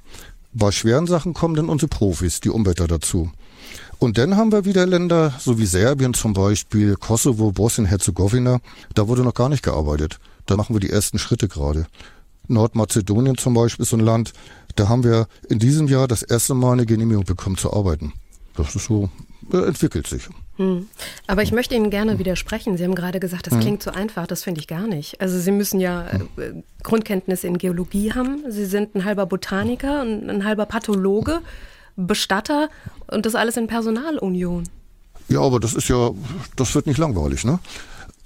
Bei 0.53 0.71
schweren 0.71 1.07
Sachen 1.07 1.33
kommen 1.33 1.55
dann 1.55 1.69
unsere 1.69 1.89
Profis, 1.89 2.39
die 2.39 2.49
Umwälter 2.49 2.87
dazu. 2.87 3.31
Und 3.99 4.17
dann 4.17 4.35
haben 4.35 4.51
wir 4.51 4.65
wieder 4.65 4.85
Länder, 4.85 5.33
so 5.39 5.57
wie 5.57 5.65
Serbien 5.65 6.13
zum 6.13 6.33
Beispiel, 6.33 6.95
Kosovo, 6.95 7.51
Bosnien-Herzegowina, 7.51 8.59
da 8.93 9.07
wurde 9.07 9.23
noch 9.23 9.33
gar 9.33 9.49
nicht 9.49 9.63
gearbeitet. 9.63 10.19
Da 10.45 10.57
machen 10.57 10.75
wir 10.75 10.81
die 10.81 10.89
ersten 10.89 11.19
Schritte 11.19 11.47
gerade. 11.47 11.87
Nordmazedonien 12.47 13.37
zum 13.37 13.53
Beispiel 13.53 13.83
ist 13.83 13.89
so 13.89 13.97
ein 13.97 14.01
Land, 14.01 14.33
da 14.75 14.89
haben 14.89 15.03
wir 15.03 15.27
in 15.49 15.59
diesem 15.59 15.87
Jahr 15.87 16.07
das 16.07 16.23
erste 16.23 16.53
Mal 16.53 16.73
eine 16.73 16.85
Genehmigung 16.85 17.25
bekommen 17.25 17.57
zu 17.57 17.73
arbeiten. 17.73 18.13
Das 18.55 18.75
ist 18.75 18.85
so, 18.85 19.09
entwickelt 19.51 20.07
sich. 20.07 20.29
Hm. 20.57 20.87
Aber 21.25 21.41
ich 21.41 21.51
möchte 21.51 21.73
Ihnen 21.73 21.89
gerne 21.89 22.19
widersprechen. 22.19 22.77
Sie 22.77 22.83
haben 22.83 22.93
gerade 22.93 23.19
gesagt, 23.19 23.47
das 23.47 23.55
hm. 23.55 23.61
klingt 23.61 23.83
so 23.83 23.91
einfach. 23.91 24.27
Das 24.27 24.43
finde 24.43 24.61
ich 24.61 24.67
gar 24.67 24.87
nicht. 24.87 25.19
Also 25.19 25.39
Sie 25.39 25.51
müssen 25.51 25.79
ja 25.79 26.07
äh, 26.07 26.19
Grundkenntnisse 26.83 27.47
in 27.47 27.57
Geologie 27.57 28.13
haben. 28.13 28.43
Sie 28.49 28.65
sind 28.65 28.95
ein 28.95 29.05
halber 29.05 29.25
Botaniker 29.25 30.01
und 30.01 30.29
ein 30.29 30.45
halber 30.45 30.65
Pathologe, 30.67 31.41
Bestatter 31.95 32.69
und 33.07 33.25
das 33.25 33.33
alles 33.35 33.57
in 33.57 33.67
Personalunion. 33.67 34.63
Ja, 35.29 35.41
aber 35.41 35.59
das 35.59 35.73
ist 35.73 35.87
ja, 35.87 36.11
das 36.55 36.75
wird 36.75 36.85
nicht 36.85 36.97
langweilig, 36.97 37.45
ne? 37.45 37.59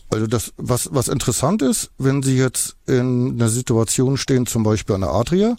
Also 0.09 0.25
das, 0.25 0.53
was, 0.57 0.89
was 0.93 1.09
interessant 1.09 1.61
ist, 1.61 1.91
wenn 1.97 2.23
Sie 2.23 2.37
jetzt 2.37 2.77
in 2.87 3.33
einer 3.33 3.49
Situation 3.49 4.17
stehen, 4.17 4.45
zum 4.45 4.63
Beispiel 4.63 4.95
an 4.95 5.01
der 5.01 5.11
Adria, 5.11 5.57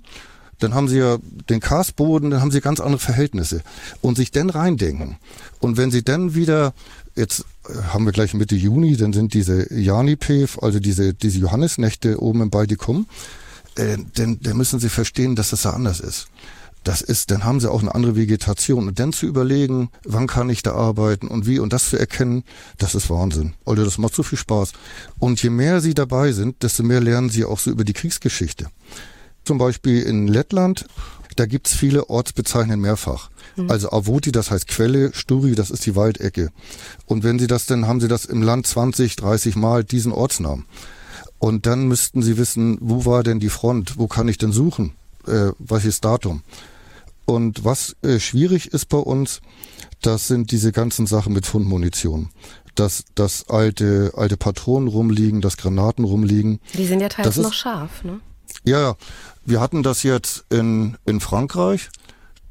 dann 0.59 0.75
haben 0.75 0.89
sie 0.89 0.99
ja 0.99 1.19
den 1.49 1.61
Karstboden, 1.61 2.31
dann 2.31 2.41
haben 2.41 2.51
sie 2.51 2.61
ganz 2.61 2.81
andere 2.81 2.99
Verhältnisse 3.01 3.63
und 4.01 4.17
sich 4.17 4.31
dann 4.31 4.51
reindenken. 4.51 5.17
Und 5.61 5.77
wenn 5.77 5.91
sie 5.91 6.03
dann 6.03 6.35
wieder, 6.35 6.75
jetzt 7.15 7.45
äh, 7.69 7.75
haben 7.93 8.05
wir 8.05 8.13
gleich 8.13 8.35
Mitte 8.35 8.57
Juni, 8.57 8.97
dann 8.97 9.13
sind 9.13 9.35
diese 9.35 9.73
Janipev, 9.73 10.59
also 10.63 10.81
diese, 10.81 11.15
diese 11.15 11.39
Johannesnächte 11.39 12.21
oben 12.21 12.43
im 12.43 12.51
Baltikum, 12.51 13.07
äh, 13.77 13.99
denn, 14.17 14.41
dann 14.41 14.57
müssen 14.57 14.81
sie 14.81 14.89
verstehen, 14.89 15.37
dass 15.37 15.51
das 15.51 15.63
da 15.63 15.71
anders 15.71 16.01
ist. 16.01 16.29
Das 16.85 17.03
ist, 17.03 17.31
dann 17.31 17.45
haben 17.45 17.61
sie 17.61 17.71
auch 17.71 17.83
eine 17.83 17.95
andere 17.95 18.17
Vegetation. 18.17 18.89
Und 18.89 18.99
dann 18.99 19.13
zu 19.13 19.27
überlegen, 19.27 19.91
wann 20.05 20.27
kann 20.27 20.49
ich 20.49 20.63
da 20.63 20.73
arbeiten 20.73 21.29
und 21.29 21.47
wie 21.47 21.59
und 21.59 21.73
das 21.73 21.91
zu 21.91 21.99
erkennen, 21.99 22.45
das 22.79 22.95
ist 22.95 23.11
Wahnsinn. 23.11 23.55
Oder 23.65 23.85
das 23.85 23.99
macht 23.99 24.15
so 24.15 24.23
viel 24.23 24.39
Spaß. 24.39 24.73
Und 25.19 25.43
je 25.43 25.51
mehr 25.51 25.81
sie 25.81 25.95
dabei 25.95 26.33
sind, 26.33 26.63
desto 26.63 26.83
mehr 26.83 27.01
lernen 27.01 27.31
sie 27.31 27.45
auch 27.45 27.59
so 27.59 27.71
über 27.71 27.85
die 27.85 27.93
Kriegsgeschichte. 27.93 28.69
Zum 29.49 29.57
Beispiel 29.57 30.03
in 30.03 30.29
Lettland, 30.29 30.85
da 31.37 31.47
gibt's 31.47 31.75
viele 31.75 32.11
Ortsbezeichnungen 32.11 32.83
mehrfach. 32.83 33.31
Mhm. 33.57 33.71
Also 33.71 33.91
Avoti, 33.91 34.31
das 34.31 34.51
heißt 34.51 34.69
Quelle, 34.69 35.15
Sturi, 35.15 35.55
das 35.55 35.71
ist 35.71 35.87
die 35.87 35.97
Waldecke. 35.97 36.51
Und 37.07 37.25
wenn 37.25 37.39
Sie 37.39 37.47
das 37.47 37.65
denn, 37.65 37.87
haben 37.87 37.99
Sie 37.99 38.09
das 38.09 38.27
im 38.27 38.43
Land 38.43 38.67
20, 38.67 39.17
30 39.17 39.57
Mal 39.57 39.85
diesen 39.85 40.13
Ortsnamen. 40.13 40.67
Und 41.39 41.65
dann 41.65 41.89
müssten 41.89 42.21
Sie 42.21 42.37
wissen, 42.37 42.77
wo 42.83 43.07
war 43.07 43.23
denn 43.23 43.41
die 43.41 43.49
Front? 43.49 43.97
Wo 43.97 44.07
kann 44.07 44.29
ich 44.29 44.37
denn 44.37 44.53
suchen? 44.53 44.93
Äh, 45.27 45.53
welches 45.59 46.03
Datum? 46.03 46.43
Und 47.25 47.65
was 47.65 47.97
äh, 48.03 48.21
schwierig 48.21 48.75
ist 48.75 48.91
bei 48.91 48.99
uns, 48.99 49.41
das 50.03 50.29
sind 50.29 50.51
diese 50.51 50.73
ganzen 50.73 51.07
Sachen 51.07 51.33
mit 51.33 51.47
Fundmunition. 51.47 52.29
dass, 52.75 53.05
dass 53.15 53.49
alte, 53.49 54.13
alte 54.15 54.37
Patronen 54.37 54.89
rumliegen, 54.89 55.41
dass 55.41 55.57
Granaten 55.57 56.05
rumliegen. 56.05 56.61
Die 56.75 56.85
sind 56.85 57.01
ja 57.01 57.09
teils 57.09 57.39
noch 57.39 57.55
scharf, 57.55 58.05
ne? 58.05 58.21
Ja, 58.69 58.97
wir 59.47 59.63
hatten 59.63 59.83
das 59.83 60.03
jetzt 60.03 60.45
in, 60.51 60.99
in 61.07 61.21
Frankreich. 61.21 61.89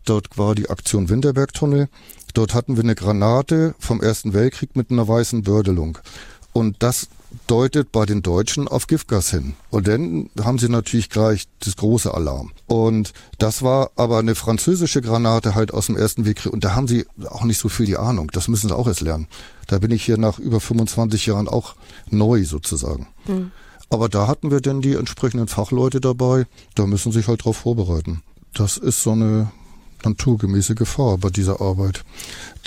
Dort 0.03 0.36
war 0.36 0.55
die 0.55 0.67
Aktion 0.67 1.09
Winterbergtunnel. 1.09 1.89
Dort 2.33 2.55
hatten 2.55 2.75
wir 2.75 2.83
eine 2.83 2.95
Granate 2.95 3.75
vom 3.77 4.01
Ersten 4.01 4.33
Weltkrieg 4.33 4.75
mit 4.75 4.89
einer 4.89 5.07
weißen 5.07 5.43
Bördelung. 5.43 6.00
Und 6.53 6.77
das 6.79 7.07
deutet 7.45 7.91
bei 7.91 8.07
den 8.07 8.24
Deutschen 8.24 8.67
auf 8.67 8.88
Giftgas 8.88 9.29
hin. 9.29 9.53
Und 9.69 9.88
dann 9.88 10.31
haben 10.43 10.57
sie 10.57 10.69
natürlich 10.69 11.12
gleich 11.12 11.47
das 11.59 11.75
große 11.75 12.12
Alarm. 12.12 12.51
Und 12.65 13.13
das 13.38 13.62
war 13.62 13.91
aber 13.95 14.17
eine 14.17 14.33
französische 14.33 15.03
Granate 15.03 15.53
halt 15.53 15.71
aus 15.71 15.86
dem 15.86 15.97
Ersten 15.97 16.25
Weltkrieg. 16.25 16.51
Und 16.51 16.63
da 16.63 16.74
haben 16.74 16.88
sie 16.88 17.05
auch 17.29 17.43
nicht 17.43 17.59
so 17.59 17.69
viel 17.69 17.86
die 17.86 17.97
Ahnung. 17.97 18.31
Das 18.33 18.47
müssen 18.47 18.69
sie 18.69 18.75
auch 18.75 18.88
erst 18.88 19.01
lernen. 19.01 19.27
Da 19.67 19.77
bin 19.77 19.91
ich 19.91 20.03
hier 20.03 20.17
nach 20.17 20.39
über 20.39 20.59
25 20.59 21.27
Jahren 21.27 21.47
auch 21.47 21.75
neu 22.09 22.43
sozusagen. 22.43 23.07
Mhm. 23.27 23.51
Aber 23.89 24.10
da 24.10 24.27
hatten 24.27 24.51
wir 24.51 24.62
denn 24.62 24.82
die 24.82 24.94
entsprechenden 24.94 25.48
Fachleute 25.48 26.01
dabei. 26.01 26.46
Da 26.75 26.86
müssen 26.86 27.12
sie 27.12 27.20
sich 27.20 27.27
halt 27.27 27.46
drauf 27.46 27.58
vorbereiten. 27.58 28.22
Das 28.53 28.77
ist 28.77 29.03
so 29.03 29.12
eine 29.12 29.51
naturgemäße 30.03 30.75
Gefahr 30.75 31.17
bei 31.17 31.29
dieser 31.29 31.62
Arbeit. 31.62 32.03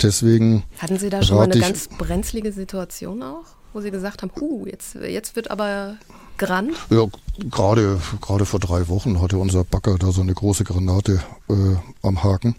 Deswegen. 0.01 0.63
Hatten 0.79 0.99
Sie 0.99 1.09
da 1.09 1.21
schon 1.23 1.37
mal 1.37 1.43
eine 1.43 1.59
ganz 1.59 1.87
brenzlige 1.87 2.51
Situation 2.51 3.21
auch? 3.23 3.45
wo 3.73 3.81
Sie 3.81 3.91
gesagt 3.91 4.21
haben, 4.21 4.31
huh, 4.39 4.65
jetzt, 4.65 4.95
jetzt 4.95 5.35
wird 5.35 5.49
aber 5.49 5.97
gerannt? 6.37 6.75
Ja, 6.89 7.05
gerade, 7.49 7.99
gerade 8.21 8.45
vor 8.45 8.59
drei 8.59 8.87
Wochen 8.87 9.21
hatte 9.21 9.37
unser 9.37 9.63
Bagger 9.63 9.97
da 9.97 10.11
so 10.11 10.21
eine 10.21 10.33
große 10.33 10.63
Granate 10.63 11.21
äh, 11.49 11.75
am 12.01 12.23
Haken. 12.23 12.55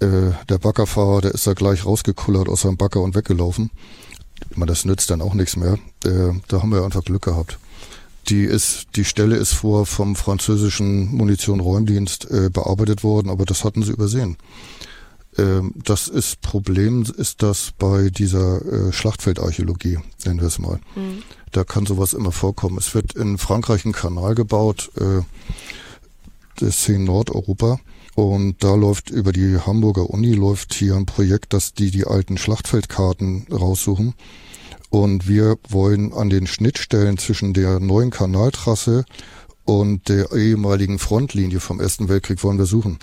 Äh, 0.00 0.32
der 0.48 0.58
Baggerfahrer, 0.58 1.22
der 1.22 1.30
ist 1.32 1.46
da 1.46 1.54
gleich 1.54 1.86
rausgekullert 1.86 2.48
aus 2.48 2.62
seinem 2.62 2.76
Bagger 2.76 3.00
und 3.00 3.14
weggelaufen. 3.14 3.70
Ich 4.50 4.56
meine, 4.56 4.70
das 4.70 4.84
nützt 4.84 5.10
dann 5.10 5.22
auch 5.22 5.34
nichts 5.34 5.56
mehr. 5.56 5.78
Äh, 6.04 6.32
da 6.48 6.62
haben 6.62 6.70
wir 6.70 6.84
einfach 6.84 7.04
Glück 7.04 7.22
gehabt. 7.22 7.58
Die 8.28 8.42
ist, 8.42 8.88
die 8.96 9.04
Stelle 9.04 9.36
ist 9.36 9.52
vor 9.52 9.86
vom 9.86 10.16
französischen 10.16 11.14
Munition-Räumdienst 11.14 12.30
äh, 12.30 12.50
bearbeitet 12.50 13.04
worden, 13.04 13.30
aber 13.30 13.44
das 13.44 13.64
hatten 13.64 13.82
sie 13.82 13.92
übersehen. 13.92 14.36
Ähm, 15.38 15.72
das 15.76 16.08
ist 16.08 16.40
Problem 16.40 17.04
ist 17.16 17.42
das 17.42 17.72
bei 17.78 18.10
dieser 18.10 18.88
äh, 18.88 18.92
Schlachtfeldarchäologie, 18.92 19.98
nennen 20.24 20.40
wir 20.40 20.48
es 20.48 20.58
mal. 20.58 20.80
Mhm. 20.94 21.22
Da 21.52 21.64
kann 21.64 21.86
sowas 21.86 22.14
immer 22.14 22.32
vorkommen. 22.32 22.78
Es 22.78 22.94
wird 22.94 23.14
in 23.14 23.38
Frankreich 23.38 23.84
ein 23.84 23.92
Kanal 23.92 24.34
gebaut, 24.34 24.90
äh, 24.96 25.22
das 26.56 26.68
ist 26.68 26.88
in 26.88 27.04
Nordeuropa. 27.04 27.78
Und 28.14 28.64
da 28.64 28.74
läuft 28.74 29.10
über 29.10 29.30
die 29.30 29.58
Hamburger 29.58 30.08
Uni 30.08 30.32
läuft 30.32 30.72
hier 30.72 30.96
ein 30.96 31.04
Projekt, 31.04 31.52
dass 31.52 31.74
die 31.74 31.90
die 31.90 32.06
alten 32.06 32.38
Schlachtfeldkarten 32.38 33.46
raussuchen. 33.52 34.14
Und 34.96 35.28
wir 35.28 35.58
wollen 35.68 36.14
an 36.14 36.30
den 36.30 36.46
Schnittstellen 36.46 37.18
zwischen 37.18 37.52
der 37.52 37.80
neuen 37.80 38.08
Kanaltrasse 38.08 39.04
und 39.66 40.08
der 40.08 40.32
ehemaligen 40.32 40.98
Frontlinie 40.98 41.60
vom 41.60 41.80
Ersten 41.80 42.08
Weltkrieg 42.08 42.42
wollen 42.42 42.56
wir 42.56 42.64
suchen 42.64 42.98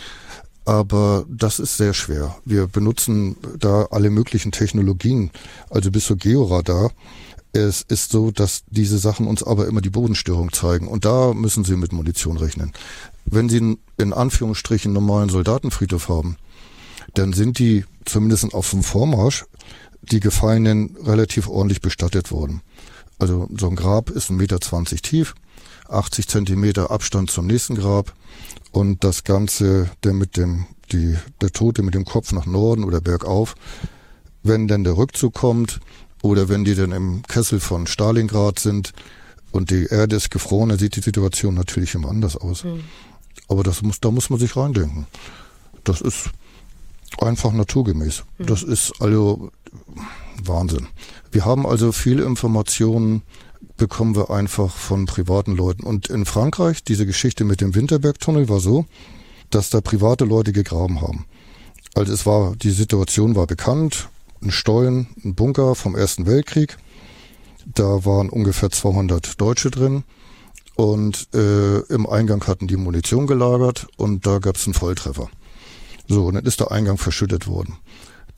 aber 0.66 1.26
das 1.28 1.60
ist 1.60 1.76
sehr 1.76 1.94
schwer. 1.94 2.38
Wir 2.46 2.68
benutzen 2.68 3.36
da 3.60 3.88
alle 3.92 4.10
möglichen 4.10 4.54
Technologien, 4.54 5.30
also 5.70 5.92
bis 5.92 6.06
zu 6.06 6.16
Georadar. 6.16 6.92
Es 7.52 7.82
ist 7.82 8.12
so, 8.12 8.32
dass 8.32 8.64
diese 8.70 8.98
Sachen 8.98 9.28
uns 9.28 9.44
aber 9.44 9.68
immer 9.68 9.82
die 9.82 9.90
Bodenstörung 9.90 10.54
zeigen 10.54 10.88
und 10.88 11.04
da 11.04 11.34
müssen 11.34 11.66
Sie 11.66 11.76
mit 11.76 11.92
Munition 11.92 12.38
rechnen. 12.38 12.72
Wenn 13.26 13.50
Sie 13.50 13.78
in 13.98 14.14
Anführungsstrichen 14.14 14.94
normalen 14.94 15.28
Soldatenfriedhof 15.28 16.08
haben, 16.08 16.38
dann 17.14 17.34
sind 17.34 17.60
die 17.60 17.84
zumindest 18.06 18.54
auf 18.54 18.70
dem 18.70 18.84
Vormarsch 18.84 19.44
die 20.12 20.20
Gefallenen 20.20 20.96
relativ 21.04 21.48
ordentlich 21.48 21.82
bestattet 21.82 22.32
worden. 22.32 22.62
Also 23.20 23.48
so 23.58 23.70
ein 23.70 23.76
Grab 23.76 24.10
ist 24.10 24.30
ein 24.30 24.38
Meter 24.38 24.60
zwanzig 24.60 25.02
tief, 25.02 25.36
80 25.90 26.28
Zentimeter 26.28 26.92
Abstand 26.92 27.32
zum 27.32 27.48
nächsten 27.48 27.76
Grab 27.76 28.14
und 28.72 29.04
das 29.04 29.24
Ganze, 29.24 29.90
der 30.04 30.14
mit 30.14 30.38
dem, 30.38 30.66
die, 30.92 31.16
der 31.42 31.52
Tote 31.52 31.84
mit 31.84 31.94
dem 31.94 32.06
Kopf 32.06 32.32
nach 32.32 32.46
Norden 32.46 32.84
oder 32.84 33.02
bergauf, 33.02 33.56
wenn 34.42 34.68
dann 34.68 34.84
der 34.84 34.98
Rückzug 34.98 35.34
kommt 35.34 35.80
oder 36.22 36.50
wenn 36.50 36.66
die 36.66 36.76
dann 36.76 36.92
im 36.92 37.24
Kessel 37.24 37.60
von 37.60 37.88
Stalingrad 37.88 38.60
sind 38.60 38.94
und 39.52 39.70
die 39.70 39.86
Erde 39.86 40.16
ist 40.16 40.32
gefroren, 40.32 40.70
dann 40.70 40.80
sieht 40.80 40.96
die 40.96 41.02
Situation 41.02 41.54
natürlich 41.54 41.96
immer 41.96 42.10
anders 42.10 42.36
aus. 42.36 42.64
Mhm. 42.64 42.84
Aber 43.48 43.64
das 43.64 43.82
muss, 43.82 44.00
da 44.00 44.12
muss 44.12 44.30
man 44.30 44.40
sich 44.40 44.56
reindenken. 44.56 45.06
Das 45.84 46.02
ist 46.02 46.30
einfach 47.22 47.52
naturgemäß. 47.52 48.24
Mhm. 48.38 48.46
Das 48.46 48.64
ist 48.64 48.94
also 49.00 49.52
Wahnsinn. 50.44 50.88
Wir 51.32 51.46
haben 51.46 51.66
also 51.66 51.92
viele 51.92 52.24
Informationen 52.24 53.24
bekommen 53.78 54.16
wir 54.16 54.30
einfach 54.30 54.72
von 54.72 55.06
privaten 55.06 55.56
Leuten. 55.56 55.84
Und 55.84 56.08
in 56.10 56.26
Frankreich, 56.26 56.84
diese 56.84 57.06
Geschichte 57.06 57.44
mit 57.44 57.62
dem 57.62 57.76
Winterbergtunnel 57.76 58.50
war 58.50 58.60
so, 58.60 58.86
dass 59.50 59.70
da 59.70 59.82
private 59.82 60.26
Leute 60.26 60.52
gegraben 60.52 61.02
haben. 61.02 61.26
Also 61.96 62.14
es 62.14 62.26
war, 62.26 62.56
die 62.56 62.72
Situation 62.72 63.36
war 63.36 63.48
bekannt, 63.48 64.10
ein 64.42 64.52
Stollen, 64.52 65.08
ein 65.24 65.36
Bunker 65.36 65.76
vom 65.76 65.96
Ersten 65.96 66.26
Weltkrieg. 66.26 66.78
Da 67.66 68.06
waren 68.06 68.30
ungefähr 68.30 68.72
200 68.72 69.40
Deutsche 69.40 69.72
drin 69.72 70.04
und 70.76 71.28
äh, 71.34 71.80
im 71.94 72.08
Eingang 72.08 72.46
hatten 72.46 72.68
die 72.68 72.78
Munition 72.78 73.28
gelagert 73.28 73.88
und 73.96 74.26
da 74.26 74.40
gab 74.40 74.58
es 74.58 74.66
einen 74.66 74.74
Volltreffer. 74.74 75.30
So, 76.08 76.26
und 76.26 76.36
dann 76.36 76.46
ist 76.46 76.60
der 76.60 76.72
Eingang 76.72 76.98
verschüttet 76.98 77.48
worden. 77.48 77.78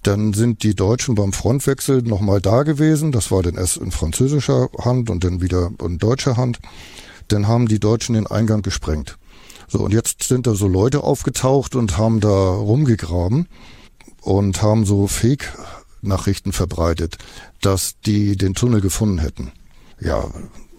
Dann 0.04 0.34
sind 0.34 0.62
die 0.62 0.76
Deutschen 0.76 1.16
beim 1.16 1.34
Frontwechsel 1.34 2.04
nochmal 2.04 2.40
da 2.40 2.64
gewesen. 2.64 3.12
Das 3.12 3.32
war 3.32 3.42
dann 3.42 3.56
erst 3.56 3.78
in 3.78 3.92
französischer 3.92 4.70
Hand 4.80 5.10
und 5.10 5.24
dann 5.24 5.42
wieder 5.42 5.72
in 5.84 5.98
deutscher 5.98 6.38
Hand. 6.38 6.60
Dann 7.28 7.48
haben 7.48 7.68
die 7.68 7.80
Deutschen 7.80 8.14
den 8.14 8.28
Eingang 8.28 8.62
gesprengt. 8.62 9.18
So, 9.68 9.80
und 9.80 9.94
jetzt 9.94 10.24
sind 10.24 10.46
da 10.46 10.54
so 10.54 10.68
Leute 10.68 11.04
aufgetaucht 11.04 11.76
und 11.76 11.98
haben 11.98 12.20
da 12.20 12.30
rumgegraben 12.30 13.48
und 14.22 14.62
haben 14.62 14.86
so 14.86 15.08
Fake-Nachrichten 15.08 16.52
verbreitet, 16.52 17.18
dass 17.62 17.96
die 18.06 18.36
den 18.38 18.54
Tunnel 18.54 18.82
gefunden 18.82 19.18
hätten. 19.18 19.52
Ja, 20.00 20.30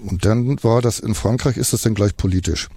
und 0.05 0.25
dann 0.25 0.63
war 0.63 0.83
das 0.83 1.01
in 1.01 1.15
Frankreich, 1.15 1.57
ist 1.57 1.73
das 1.73 1.83
dann 1.83 1.95
gleich 1.95 2.17
politisch. 2.17 2.69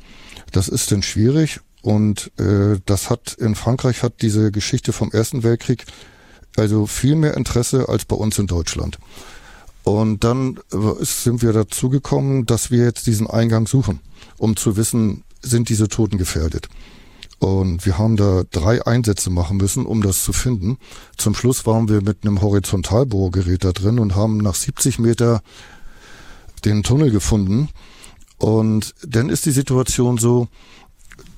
Das 0.51 0.68
ist 0.68 0.92
dann 0.92 1.04
schwierig 1.04 1.60
und 1.82 2.32
äh, 2.40 2.80
das 2.86 3.10
hat 3.10 3.34
in 3.34 3.56
Frankreich 3.56 4.04
hat 4.04 4.22
diese 4.22 4.52
Geschichte 4.52 4.94
vom 4.94 5.12
Ersten 5.12 5.44
Weltkrieg 5.44 5.86
also 6.58 6.88
viel 6.88 7.16
mehr 7.16 7.38
Interesse 7.38 7.88
als 7.90 8.06
bei 8.06 8.16
uns 8.16 8.38
in 8.38 8.48
Deutschland. 8.48 8.98
Und 9.84 10.24
dann 10.24 10.60
sind 11.00 11.42
wir 11.42 11.54
dazu 11.54 11.90
gekommen, 11.90 12.46
dass 12.46 12.70
wir 12.70 12.84
jetzt 12.84 13.08
diesen 13.08 13.28
Eingang 13.28 13.66
suchen, 13.66 14.00
um 14.38 14.56
zu 14.56 14.78
wissen, 14.78 15.24
sind 15.42 15.70
diese 15.70 15.88
Toten 15.88 16.18
gefährdet. 16.18 16.68
Und 17.40 17.86
wir 17.86 17.98
haben 17.98 18.18
da 18.18 18.44
drei 18.52 18.86
Einsätze 18.86 19.30
machen 19.30 19.58
müssen, 19.58 19.86
um 19.86 20.02
das 20.02 20.24
zu 20.24 20.34
finden. 20.34 20.78
Zum 21.18 21.34
Schluss 21.34 21.66
waren 21.66 21.88
wir 21.88 22.02
mit 22.02 22.26
einem 22.26 22.42
Horizontalbohrgerät 22.42 23.64
da 23.64 23.72
drin 23.72 23.98
und 24.00 24.16
haben 24.16 24.38
nach 24.38 24.56
70 24.56 25.00
Meter 25.00 25.42
den 26.66 26.84
Tunnel 26.84 27.12
gefunden. 27.12 27.70
Und 28.38 28.94
dann 29.08 29.30
ist 29.30 29.46
die 29.46 29.52
Situation 29.52 30.18
so, 30.18 30.50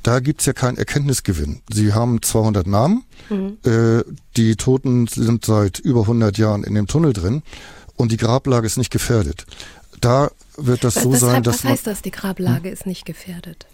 da 0.03 0.20
gibt's 0.20 0.46
ja 0.46 0.53
keinen 0.53 0.77
Erkenntnisgewinn. 0.77 1.62
Sie 1.72 1.93
haben 1.93 2.22
200 2.22 2.67
Namen, 2.67 3.03
mhm. 3.29 3.58
äh, 3.65 4.03
die 4.38 4.55
Toten 4.55 5.08
sind 5.08 5.46
seit 5.46 5.79
über 5.79 6.01
100 6.01 6.38
Jahren 6.38 6.63
in 6.63 6.75
dem 6.75 6.88
Tunnel 6.88 7.13
drin 7.13 7.43
und 7.96 8.12
die 8.12 8.17
Grablage 8.17 8.65
ist 8.65 8.77
nicht 8.77 8.91
gefährdet. 8.91 9.46
Da 10.00 10.31
wird 10.58 10.84
das 10.84 10.96
was, 10.96 11.03
so 11.03 11.13
sein, 11.15 11.43
dass 11.43 11.63
was 11.63 11.72
heißt 11.72 11.88
das, 11.88 12.01
die 12.01 12.12
Grablage 12.12 12.70
hm? 12.70 12.74
ist 12.74 12.86
nicht 12.86 13.05
gefährdet? 13.05 13.67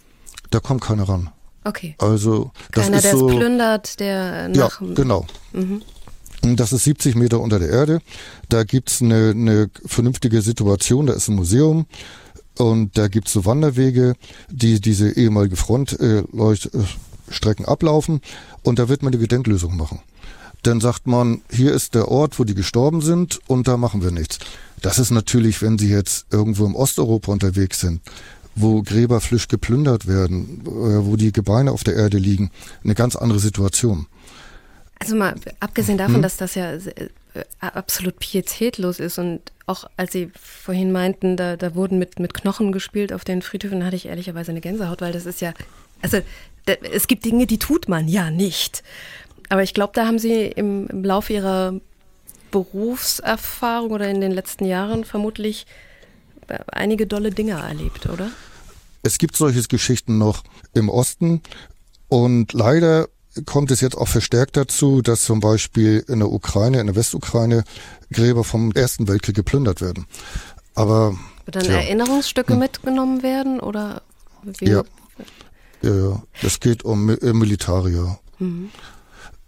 Da 0.50 0.60
kommt 0.60 0.82
keiner 0.82 1.08
ran. 1.08 1.30
Okay. 1.64 1.94
Also 1.98 2.50
das 2.72 2.84
Keiner, 2.84 2.96
ist 2.98 3.04
der 3.04 3.16
so, 3.16 3.28
es 3.28 3.36
plündert, 3.36 4.00
der 4.00 4.48
nach... 4.48 4.80
Ja, 4.80 4.86
genau. 4.94 5.26
Mhm. 5.52 5.82
Das 6.56 6.72
ist 6.72 6.84
70 6.84 7.14
Meter 7.16 7.40
unter 7.40 7.58
der 7.58 7.68
Erde. 7.68 8.00
Da 8.48 8.64
gibt's 8.64 9.02
eine, 9.02 9.30
eine 9.30 9.70
vernünftige 9.84 10.40
Situation. 10.40 11.06
Da 11.06 11.14
ist 11.14 11.28
ein 11.28 11.34
Museum. 11.34 11.86
Und 12.58 12.98
da 12.98 13.08
gibt's 13.08 13.32
so 13.32 13.44
Wanderwege, 13.44 14.14
die 14.50 14.80
diese 14.80 15.12
ehemalige 15.12 15.56
Frontleuchtstrecken 15.56 17.64
äh, 17.64 17.68
ablaufen. 17.68 18.20
Und 18.62 18.78
da 18.78 18.88
wird 18.88 19.02
man 19.02 19.12
eine 19.12 19.20
Gedenklösung 19.20 19.76
machen. 19.76 20.00
Dann 20.64 20.80
sagt 20.80 21.06
man, 21.06 21.42
hier 21.50 21.72
ist 21.72 21.94
der 21.94 22.08
Ort, 22.08 22.38
wo 22.38 22.44
die 22.44 22.56
gestorben 22.56 23.00
sind 23.00 23.38
und 23.46 23.68
da 23.68 23.76
machen 23.76 24.02
wir 24.02 24.10
nichts. 24.10 24.40
Das 24.82 24.98
ist 24.98 25.12
natürlich, 25.12 25.62
wenn 25.62 25.78
Sie 25.78 25.88
jetzt 25.88 26.26
irgendwo 26.32 26.66
im 26.66 26.74
Osteuropa 26.74 27.30
unterwegs 27.30 27.80
sind, 27.80 28.00
wo 28.56 28.82
Gräber 28.82 29.20
frisch 29.20 29.46
geplündert 29.46 30.08
werden, 30.08 30.62
äh, 30.66 31.06
wo 31.06 31.16
die 31.16 31.32
Gebeine 31.32 31.70
auf 31.70 31.84
der 31.84 31.94
Erde 31.94 32.18
liegen, 32.18 32.50
eine 32.82 32.96
ganz 32.96 33.14
andere 33.14 33.38
Situation. 33.38 34.06
Also 34.98 35.14
mal 35.16 35.34
abgesehen 35.60 35.98
davon, 35.98 36.16
hm? 36.16 36.22
dass 36.22 36.36
das 36.36 36.54
ja 36.54 36.72
äh, 36.72 37.08
absolut 37.60 38.18
pietätlos 38.18 39.00
ist 39.00 39.18
und 39.18 39.40
auch 39.66 39.84
als 39.96 40.12
Sie 40.12 40.30
vorhin 40.34 40.92
meinten, 40.92 41.36
da, 41.36 41.56
da 41.56 41.74
wurden 41.74 41.98
mit, 41.98 42.18
mit 42.18 42.34
Knochen 42.34 42.72
gespielt 42.72 43.12
auf 43.12 43.24
den 43.24 43.42
Friedhöfen, 43.42 43.84
hatte 43.84 43.96
ich 43.96 44.06
ehrlicherweise 44.06 44.50
eine 44.50 44.60
Gänsehaut, 44.60 45.00
weil 45.00 45.12
das 45.12 45.26
ist 45.26 45.40
ja, 45.40 45.52
also 46.02 46.20
da, 46.64 46.72
es 46.72 47.06
gibt 47.06 47.24
Dinge, 47.24 47.46
die 47.46 47.58
tut 47.58 47.88
man 47.88 48.08
ja 48.08 48.30
nicht. 48.30 48.82
Aber 49.50 49.62
ich 49.62 49.74
glaube, 49.74 49.92
da 49.94 50.06
haben 50.06 50.18
Sie 50.18 50.46
im, 50.46 50.88
im 50.88 51.04
Laufe 51.04 51.32
Ihrer 51.32 51.74
Berufserfahrung 52.50 53.90
oder 53.90 54.08
in 54.08 54.20
den 54.20 54.32
letzten 54.32 54.64
Jahren 54.64 55.04
vermutlich 55.04 55.66
einige 56.72 57.06
dolle 57.06 57.30
Dinge 57.30 57.52
erlebt, 57.52 58.06
oder? 58.06 58.30
Es 59.02 59.18
gibt 59.18 59.36
solche 59.36 59.62
Geschichten 59.62 60.18
noch 60.18 60.42
im 60.74 60.88
Osten 60.88 61.42
und 62.08 62.52
leider 62.52 63.08
kommt 63.46 63.70
es 63.70 63.80
jetzt 63.80 63.96
auch 63.96 64.08
verstärkt 64.08 64.56
dazu, 64.56 65.02
dass 65.02 65.24
zum 65.24 65.40
Beispiel 65.40 66.04
in 66.08 66.20
der 66.20 66.30
Ukraine, 66.30 66.80
in 66.80 66.86
der 66.86 66.96
Westukraine 66.96 67.64
Gräber 68.10 68.44
vom 68.44 68.72
Ersten 68.72 69.08
Weltkrieg 69.08 69.36
geplündert 69.36 69.80
werden. 69.80 70.06
Aber 70.74 71.18
wird 71.44 71.56
dann 71.56 71.64
tja, 71.64 71.74
Erinnerungsstücke 71.74 72.52
hm. 72.52 72.60
mitgenommen 72.60 73.22
werden 73.22 73.60
oder? 73.60 74.02
Wie? 74.42 74.68
Ja, 74.68 74.82
ja, 75.82 75.94
ja. 75.94 76.22
Es 76.42 76.60
geht 76.60 76.84
um 76.84 77.10
äh, 77.10 77.32
Militarier. 77.32 78.18
Mhm. 78.38 78.70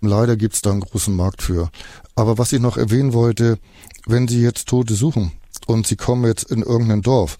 Leider 0.00 0.37
gibt's 0.37 0.62
da 0.62 0.70
einen 0.70 0.80
großen 0.80 1.14
Markt 1.14 1.42
für. 1.42 1.70
Aber 2.14 2.38
was 2.38 2.52
ich 2.52 2.61
noch 2.61 2.76
erwähnen 2.76 3.12
wollte, 3.12 3.59
wenn 4.06 4.28
Sie 4.28 4.40
jetzt 4.40 4.68
Tote 4.68 4.94
suchen 4.94 5.32
und 5.66 5.87
Sie 5.87 5.97
kommen 5.97 6.25
jetzt 6.25 6.50
in 6.50 6.62
irgendein 6.62 7.02
Dorf, 7.02 7.37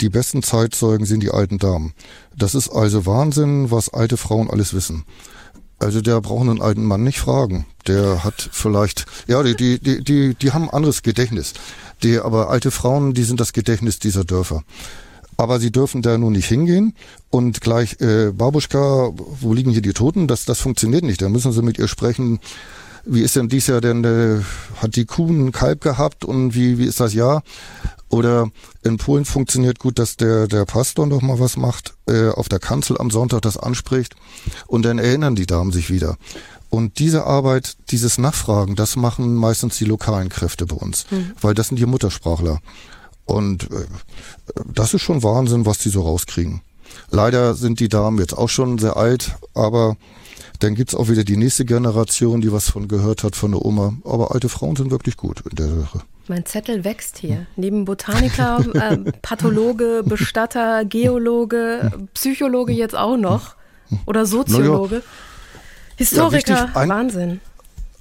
die 0.00 0.08
besten 0.08 0.42
Zeitzeugen 0.42 1.06
sind 1.06 1.22
die 1.22 1.30
alten 1.30 1.58
Damen. 1.58 1.94
Das 2.36 2.54
ist 2.54 2.68
also 2.68 3.06
Wahnsinn, 3.06 3.70
was 3.70 3.92
alte 3.92 4.16
Frauen 4.16 4.50
alles 4.50 4.74
wissen. 4.74 5.04
Also 5.78 6.00
der 6.00 6.20
braucht 6.20 6.48
einen 6.48 6.62
alten 6.62 6.84
Mann 6.84 7.02
nicht 7.02 7.18
fragen. 7.18 7.66
Der 7.86 8.24
hat 8.24 8.48
vielleicht, 8.52 9.06
ja, 9.26 9.42
die, 9.42 9.54
die, 9.54 9.78
die, 9.78 10.02
die, 10.02 10.34
die 10.34 10.52
haben 10.52 10.64
ein 10.64 10.70
anderes 10.74 11.02
Gedächtnis. 11.02 11.52
Die, 12.02 12.18
aber 12.18 12.50
alte 12.50 12.70
Frauen, 12.70 13.14
die 13.14 13.24
sind 13.24 13.40
das 13.40 13.52
Gedächtnis 13.52 13.98
dieser 13.98 14.24
Dörfer. 14.24 14.62
Aber 15.36 15.60
sie 15.60 15.70
dürfen 15.70 16.00
da 16.00 16.16
nun 16.16 16.32
nicht 16.32 16.46
hingehen 16.46 16.94
und 17.28 17.60
gleich, 17.60 18.00
äh, 18.00 18.32
Babuschka, 18.32 19.12
wo 19.14 19.52
liegen 19.52 19.70
hier 19.70 19.82
die 19.82 19.92
Toten? 19.92 20.28
Das, 20.28 20.46
das 20.46 20.60
funktioniert 20.60 21.04
nicht. 21.04 21.20
Da 21.20 21.28
müssen 21.28 21.52
sie 21.52 21.62
mit 21.62 21.78
ihr 21.78 21.88
sprechen. 21.88 22.40
Wie 23.08 23.22
ist 23.22 23.36
denn 23.36 23.48
dies 23.48 23.68
Jahr 23.68 23.80
denn, 23.80 24.04
äh, 24.04 24.42
hat 24.82 24.96
die 24.96 25.04
Kuh 25.04 25.28
einen 25.28 25.52
Kalb 25.52 25.80
gehabt 25.80 26.24
und 26.24 26.54
wie, 26.54 26.78
wie 26.78 26.86
ist 26.86 27.00
das 27.00 27.14
Jahr? 27.14 27.42
Oder 28.08 28.50
in 28.82 28.98
Polen 28.98 29.24
funktioniert 29.24 29.78
gut, 29.78 29.98
dass 29.98 30.16
der, 30.16 30.46
der 30.46 30.64
Pastor 30.64 31.06
noch 31.06 31.22
mal 31.22 31.38
was 31.38 31.56
macht, 31.56 31.94
äh, 32.08 32.28
auf 32.28 32.48
der 32.48 32.58
Kanzel 32.58 32.98
am 32.98 33.10
Sonntag 33.10 33.42
das 33.42 33.56
anspricht 33.56 34.14
und 34.66 34.84
dann 34.84 34.98
erinnern 34.98 35.36
die 35.36 35.46
Damen 35.46 35.72
sich 35.72 35.90
wieder. 35.90 36.16
Und 36.68 36.98
diese 36.98 37.24
Arbeit, 37.24 37.76
dieses 37.90 38.18
Nachfragen, 38.18 38.74
das 38.74 38.96
machen 38.96 39.34
meistens 39.34 39.78
die 39.78 39.84
lokalen 39.84 40.28
Kräfte 40.28 40.66
bei 40.66 40.76
uns, 40.76 41.06
mhm. 41.10 41.32
weil 41.40 41.54
das 41.54 41.68
sind 41.68 41.78
die 41.78 41.86
Muttersprachler. 41.86 42.60
Und 43.24 43.70
äh, 43.72 43.86
das 44.72 44.94
ist 44.94 45.02
schon 45.02 45.22
Wahnsinn, 45.22 45.66
was 45.66 45.78
die 45.78 45.90
so 45.90 46.02
rauskriegen. 46.02 46.60
Leider 47.10 47.54
sind 47.54 47.80
die 47.80 47.88
Damen 47.88 48.18
jetzt 48.18 48.34
auch 48.34 48.48
schon 48.48 48.78
sehr 48.78 48.96
alt, 48.96 49.36
aber 49.54 49.96
dann 50.58 50.74
gibt's 50.74 50.94
auch 50.94 51.08
wieder 51.08 51.24
die 51.24 51.36
nächste 51.36 51.64
Generation, 51.64 52.40
die 52.40 52.52
was 52.52 52.70
von 52.70 52.88
gehört 52.88 53.22
hat 53.22 53.36
von 53.36 53.52
der 53.52 53.64
Oma. 53.64 53.94
Aber 54.04 54.32
alte 54.32 54.48
Frauen 54.48 54.76
sind 54.76 54.90
wirklich 54.90 55.16
gut 55.16 55.42
in 55.48 55.56
der 55.56 55.68
Sache. 55.68 56.00
Mein 56.28 56.44
Zettel 56.44 56.84
wächst 56.84 57.18
hier. 57.18 57.46
Neben 57.56 57.84
Botaniker, 57.84 58.64
äh, 58.74 58.96
Pathologe, 59.22 60.02
Bestatter, 60.04 60.84
Geologe, 60.84 61.92
Psychologe 62.14 62.72
jetzt 62.72 62.96
auch 62.96 63.16
noch. 63.16 63.54
Oder 64.06 64.26
Soziologe. 64.26 64.96
Ja. 64.96 65.02
Historiker, 65.96 66.54
ja, 66.54 66.70
ein, 66.74 66.88
Wahnsinn. 66.88 67.40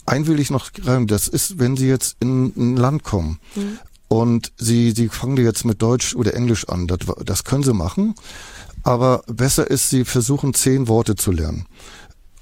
Ein 0.05 0.27
will 0.27 0.39
ich 0.39 0.49
noch 0.49 0.69
sagen, 0.81 1.07
das 1.07 1.27
ist, 1.27 1.59
wenn 1.59 1.77
Sie 1.77 1.87
jetzt 1.87 2.17
in 2.19 2.51
ein 2.55 2.77
Land 2.77 3.03
kommen 3.03 3.39
mhm. 3.55 3.79
und 4.07 4.51
Sie, 4.57 4.91
Sie 4.91 5.07
fangen 5.07 5.37
jetzt 5.37 5.63
mit 5.63 5.81
Deutsch 5.81 6.15
oder 6.15 6.33
Englisch 6.33 6.67
an, 6.67 6.87
das, 6.87 6.99
das 7.23 7.43
können 7.43 7.63
Sie 7.63 7.73
machen, 7.73 8.15
aber 8.83 9.23
besser 9.27 9.69
ist, 9.69 9.89
Sie 9.89 10.03
versuchen 10.03 10.53
zehn 10.53 10.87
Worte 10.87 11.15
zu 11.15 11.31
lernen 11.31 11.65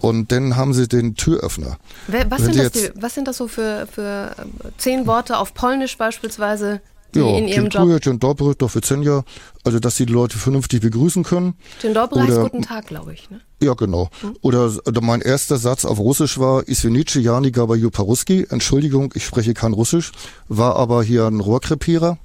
und 0.03 0.33
dann 0.33 0.57
haben 0.57 0.73
sie 0.73 0.87
den 0.87 1.15
Türöffner. 1.15 1.77
Was, 2.07 2.41
sind 2.41 2.59
das, 2.59 2.71
die, 2.73 2.89
was 2.95 3.15
sind 3.15 3.25
das, 3.25 3.37
so 3.37 3.47
für, 3.47 3.87
für 3.89 4.35
äh, 4.37 4.69
zehn 4.77 5.07
Worte 5.07 5.37
auf 5.37 5.53
Polnisch 5.53 5.97
beispielsweise, 5.97 6.81
die 7.15 7.19
ja, 7.19 7.37
in 7.37 7.47
ihrem 7.47 7.69
Job... 7.69 8.01
Dzień 8.01 8.19
dobry, 8.19 8.53
do 8.57 8.67
widzenia. 8.67 9.23
Also, 9.63 9.79
dass 9.79 9.95
sie 9.95 10.05
die 10.05 10.11
Leute 10.11 10.37
vernünftig 10.37 10.81
begrüßen 10.81 11.23
können. 11.23 11.53
Dzień 11.81 11.93
dobry 11.93 12.19
heißt 12.19 12.41
guten 12.41 12.63
Tag, 12.63 12.87
glaube 12.87 13.13
ich. 13.13 13.29
Ne? 13.29 13.39
Ja, 13.61 13.75
genau. 13.75 14.09
Hm? 14.19 14.35
Oder, 14.41 14.73
oder 14.85 15.01
mein 15.01 15.21
erster 15.21 15.57
Satz 15.57 15.85
auf 15.85 15.99
Russisch 15.99 16.37
war, 16.37 16.67
Isvenice 16.67 17.15
Jani 17.21 17.51
Gabaju 17.51 17.89
Paruski. 17.89 18.45
Entschuldigung, 18.49 19.13
ich 19.15 19.23
spreche 19.23 19.53
kein 19.53 19.71
Russisch. 19.71 20.11
War 20.49 20.75
aber 20.75 21.01
hier 21.01 21.27
ein 21.27 21.39
Rohrkrepierer. 21.39 22.17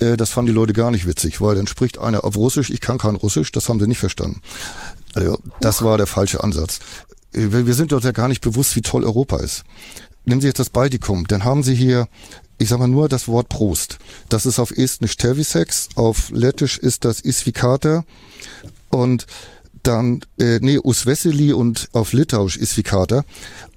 Äh, 0.00 0.18
das 0.18 0.30
fanden 0.30 0.48
die 0.48 0.54
Leute 0.54 0.74
gar 0.74 0.90
nicht 0.90 1.06
witzig, 1.06 1.40
weil 1.40 1.54
dann 1.54 1.66
spricht 1.66 1.98
einer 1.98 2.24
auf 2.24 2.36
Russisch, 2.36 2.68
ich 2.68 2.80
kann 2.80 2.98
kein 2.98 3.16
Russisch, 3.16 3.52
das 3.52 3.68
haben 3.68 3.80
sie 3.80 3.86
nicht 3.86 4.00
verstanden. 4.00 4.42
Also, 5.16 5.38
das 5.60 5.82
war 5.82 5.96
der 5.96 6.06
falsche 6.06 6.44
Ansatz. 6.44 6.78
Wir 7.32 7.72
sind 7.72 7.94
uns 7.94 8.04
ja 8.04 8.12
gar 8.12 8.28
nicht 8.28 8.42
bewusst, 8.42 8.76
wie 8.76 8.82
toll 8.82 9.02
Europa 9.02 9.38
ist. 9.38 9.64
Nehmen 10.26 10.42
Sie 10.42 10.46
jetzt 10.46 10.58
das 10.58 10.68
Baltikum, 10.68 11.26
dann 11.26 11.42
haben 11.42 11.62
Sie 11.62 11.74
hier, 11.74 12.06
ich 12.58 12.68
sag 12.68 12.78
mal 12.78 12.86
nur 12.86 13.08
das 13.08 13.26
Wort 13.26 13.48
Prost. 13.48 13.98
Das 14.28 14.44
ist 14.44 14.58
auf 14.58 14.72
Estnisch 14.72 15.16
Tervisex, 15.16 15.88
auf 15.94 16.30
Lettisch 16.30 16.76
ist 16.76 17.06
das 17.06 17.20
Isvikata 17.22 18.04
und 18.90 19.26
dann, 19.82 20.20
äh, 20.38 20.58
nee, 20.60 20.78
Usveseli 20.78 21.54
und 21.54 21.88
auf 21.92 22.12
Litauisch 22.12 22.58
Isvikata. 22.58 23.24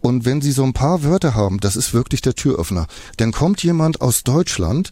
Und 0.01 0.25
wenn 0.25 0.41
Sie 0.41 0.51
so 0.51 0.63
ein 0.63 0.73
paar 0.73 1.03
Wörter 1.03 1.35
haben, 1.35 1.61
das 1.61 1.77
ist 1.77 1.93
wirklich 1.93 2.21
der 2.21 2.35
Türöffner. 2.35 2.87
Dann 3.15 3.31
kommt 3.31 3.63
jemand 3.63 4.01
aus 4.01 4.23
Deutschland 4.23 4.91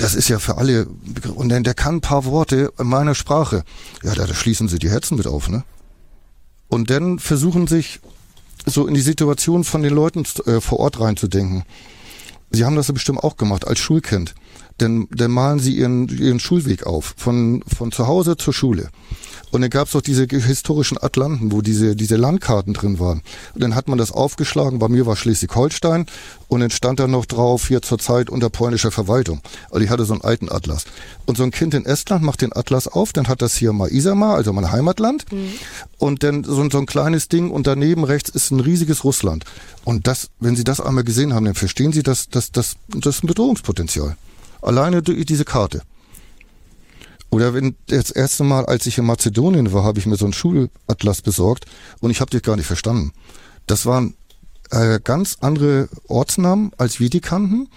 das 0.00 0.14
ist 0.14 0.28
ja 0.28 0.38
für 0.38 0.56
alle, 0.56 0.86
und 1.34 1.50
dann 1.50 1.64
der 1.64 1.74
kann 1.74 1.96
ein 1.96 2.00
paar 2.00 2.24
Worte 2.24 2.72
in 2.78 2.86
meiner 2.86 3.14
Sprache. 3.14 3.64
Ja, 4.02 4.14
da, 4.14 4.26
da 4.26 4.34
schließen 4.34 4.68
sie 4.68 4.78
die 4.78 4.90
Herzen 4.90 5.16
mit 5.16 5.26
auf, 5.26 5.48
ne? 5.48 5.64
Und 6.68 6.90
dann 6.90 7.18
versuchen 7.18 7.66
sich 7.66 8.00
so 8.64 8.86
in 8.86 8.94
die 8.94 9.00
Situation 9.00 9.64
von 9.64 9.82
den 9.82 9.92
Leuten 9.92 10.24
äh, 10.46 10.60
vor 10.60 10.80
Ort 10.80 11.00
reinzudenken. 11.00 11.64
Sie 12.50 12.64
haben 12.64 12.76
das 12.76 12.88
ja 12.88 12.94
bestimmt 12.94 13.22
auch 13.22 13.36
gemacht 13.36 13.66
als 13.66 13.78
Schulkind. 13.78 14.34
Denn 14.80 15.08
dann 15.10 15.30
malen 15.30 15.58
sie 15.58 15.76
ihren, 15.76 16.08
ihren 16.08 16.40
Schulweg 16.40 16.86
auf, 16.86 17.14
von, 17.16 17.62
von 17.66 17.92
zu 17.92 18.06
Hause 18.06 18.36
zur 18.36 18.54
Schule. 18.54 18.88
Und 19.50 19.62
dann 19.62 19.70
gab 19.70 19.88
es 19.88 19.96
auch 19.96 20.00
diese 20.00 20.26
historischen 20.26 20.98
Atlanten, 20.98 21.52
wo 21.52 21.60
diese, 21.60 21.96
diese 21.96 22.16
Landkarten 22.16 22.72
drin 22.72 22.98
waren. 22.98 23.22
Und 23.54 23.62
dann 23.62 23.74
hat 23.74 23.88
man 23.88 23.98
das 23.98 24.12
aufgeschlagen, 24.12 24.78
bei 24.78 24.88
mir 24.88 25.06
war 25.06 25.16
Schleswig-Holstein 25.16 26.06
und 26.48 26.60
dann 26.60 26.70
stand 26.70 27.00
da 27.00 27.06
noch 27.06 27.26
drauf, 27.26 27.68
hier 27.68 27.82
zur 27.82 27.98
Zeit 27.98 28.30
unter 28.30 28.50
polnischer 28.50 28.90
Verwaltung. 28.90 29.40
Also 29.70 29.84
ich 29.84 29.90
hatte 29.90 30.04
so 30.04 30.14
einen 30.14 30.22
alten 30.22 30.50
Atlas. 30.50 30.84
Und 31.26 31.36
so 31.36 31.42
ein 31.42 31.50
Kind 31.50 31.74
in 31.74 31.84
Estland 31.84 32.22
macht 32.22 32.42
den 32.42 32.54
Atlas 32.54 32.86
auf, 32.86 33.12
dann 33.12 33.28
hat 33.28 33.42
das 33.42 33.56
hier 33.56 33.72
mal 33.72 33.88
Isama, 33.88 34.34
also 34.34 34.52
mein 34.52 34.70
Heimatland. 34.70 35.30
Mhm. 35.32 35.52
Und 35.98 36.22
dann 36.22 36.44
so, 36.44 36.68
so 36.70 36.78
ein 36.78 36.86
kleines 36.86 37.28
Ding 37.28 37.50
und 37.50 37.66
daneben 37.66 38.04
rechts 38.04 38.30
ist 38.30 38.50
ein 38.50 38.60
riesiges 38.60 39.04
Russland. 39.04 39.44
Und 39.84 40.06
das, 40.06 40.28
wenn 40.38 40.56
Sie 40.56 40.64
das 40.64 40.80
einmal 40.80 41.04
gesehen 41.04 41.34
haben, 41.34 41.44
dann 41.44 41.54
verstehen 41.54 41.92
Sie, 41.92 42.02
dass 42.02 42.28
das, 42.28 42.52
das, 42.52 42.76
das 42.88 43.16
ist 43.16 43.24
ein 43.24 43.26
Bedrohungspotenzial. 43.26 44.16
Alleine 44.62 45.02
durch 45.02 45.24
diese 45.24 45.44
Karte. 45.44 45.82
Oder 47.30 47.54
wenn 47.54 47.76
das 47.86 48.10
erste 48.10 48.44
Mal, 48.44 48.66
als 48.66 48.86
ich 48.86 48.98
in 48.98 49.06
Mazedonien 49.06 49.72
war, 49.72 49.84
habe 49.84 49.98
ich 49.98 50.06
mir 50.06 50.16
so 50.16 50.24
einen 50.24 50.34
Schulatlas 50.34 51.22
besorgt 51.22 51.64
und 52.00 52.10
ich 52.10 52.20
habe 52.20 52.30
dich 52.30 52.42
gar 52.42 52.56
nicht 52.56 52.66
verstanden. 52.66 53.12
Das 53.66 53.86
waren 53.86 54.14
äh, 54.70 55.00
ganz 55.02 55.36
andere 55.40 55.88
Ortsnamen, 56.08 56.72
als 56.76 57.00
wir 57.00 57.08
die 57.10 57.20
kannten. 57.20 57.68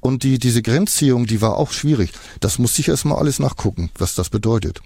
Und 0.00 0.22
die, 0.22 0.38
diese 0.38 0.62
Grenzziehung, 0.62 1.26
die 1.26 1.42
war 1.42 1.56
auch 1.56 1.72
schwierig. 1.72 2.12
Das 2.40 2.58
musste 2.58 2.80
ich 2.80 2.88
erstmal 2.88 3.18
alles 3.18 3.38
nachgucken, 3.38 3.90
was 3.98 4.14
das 4.14 4.30
bedeutet. 4.30 4.80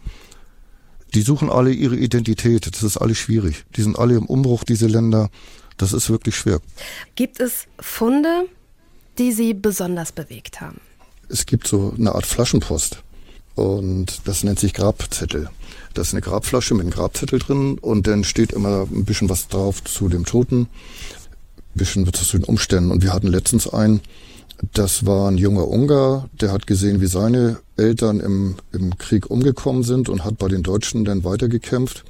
Die 1.14 1.22
suchen 1.22 1.50
alle 1.50 1.70
ihre 1.70 1.94
Identität. 1.94 2.66
Das 2.72 2.82
ist 2.82 2.96
alles 2.96 3.18
schwierig. 3.18 3.64
Die 3.76 3.82
sind 3.82 3.96
alle 3.96 4.16
im 4.16 4.26
Umbruch, 4.26 4.64
diese 4.64 4.88
Länder. 4.88 5.30
Das 5.76 5.92
ist 5.92 6.10
wirklich 6.10 6.36
schwer. 6.36 6.60
Gibt 7.14 7.38
es 7.38 7.66
Funde, 7.78 8.46
die 9.18 9.30
Sie 9.30 9.54
besonders 9.54 10.10
bewegt 10.10 10.60
haben? 10.60 10.80
Es 11.28 11.46
gibt 11.46 11.68
so 11.68 11.94
eine 11.96 12.12
Art 12.12 12.26
Flaschenpost. 12.26 13.03
Und 13.54 14.22
das 14.24 14.42
nennt 14.44 14.58
sich 14.58 14.74
Grabzettel. 14.74 15.48
Das 15.94 16.08
ist 16.08 16.14
eine 16.14 16.22
Grabflasche 16.22 16.74
mit 16.74 16.82
einem 16.82 16.90
Grabzettel 16.90 17.38
drin 17.38 17.78
und 17.78 18.06
dann 18.06 18.24
steht 18.24 18.52
immer 18.52 18.86
ein 18.90 19.04
bisschen 19.04 19.28
was 19.28 19.46
drauf 19.46 19.82
zu 19.84 20.08
dem 20.08 20.24
Toten, 20.24 20.62
ein 20.62 20.68
bisschen 21.74 22.12
zu 22.12 22.38
den 22.38 22.44
Umständen. 22.44 22.90
Und 22.90 23.02
wir 23.02 23.12
hatten 23.12 23.28
letztens 23.28 23.72
einen, 23.72 24.00
das 24.72 25.06
war 25.06 25.30
ein 25.30 25.38
junger 25.38 25.68
Ungar, 25.68 26.28
der 26.40 26.50
hat 26.50 26.66
gesehen, 26.66 27.00
wie 27.00 27.06
seine 27.06 27.60
Eltern 27.76 28.18
im, 28.18 28.56
im 28.72 28.98
Krieg 28.98 29.30
umgekommen 29.30 29.84
sind 29.84 30.08
und 30.08 30.24
hat 30.24 30.36
bei 30.38 30.48
den 30.48 30.64
Deutschen 30.64 31.04
dann 31.04 31.22
weitergekämpft. 31.22 32.04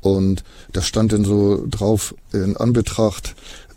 Und 0.00 0.42
da 0.72 0.80
stand 0.80 1.12
dann 1.12 1.24
so 1.24 1.66
drauf, 1.68 2.14
in 2.32 2.56
Anbetracht 2.56 3.34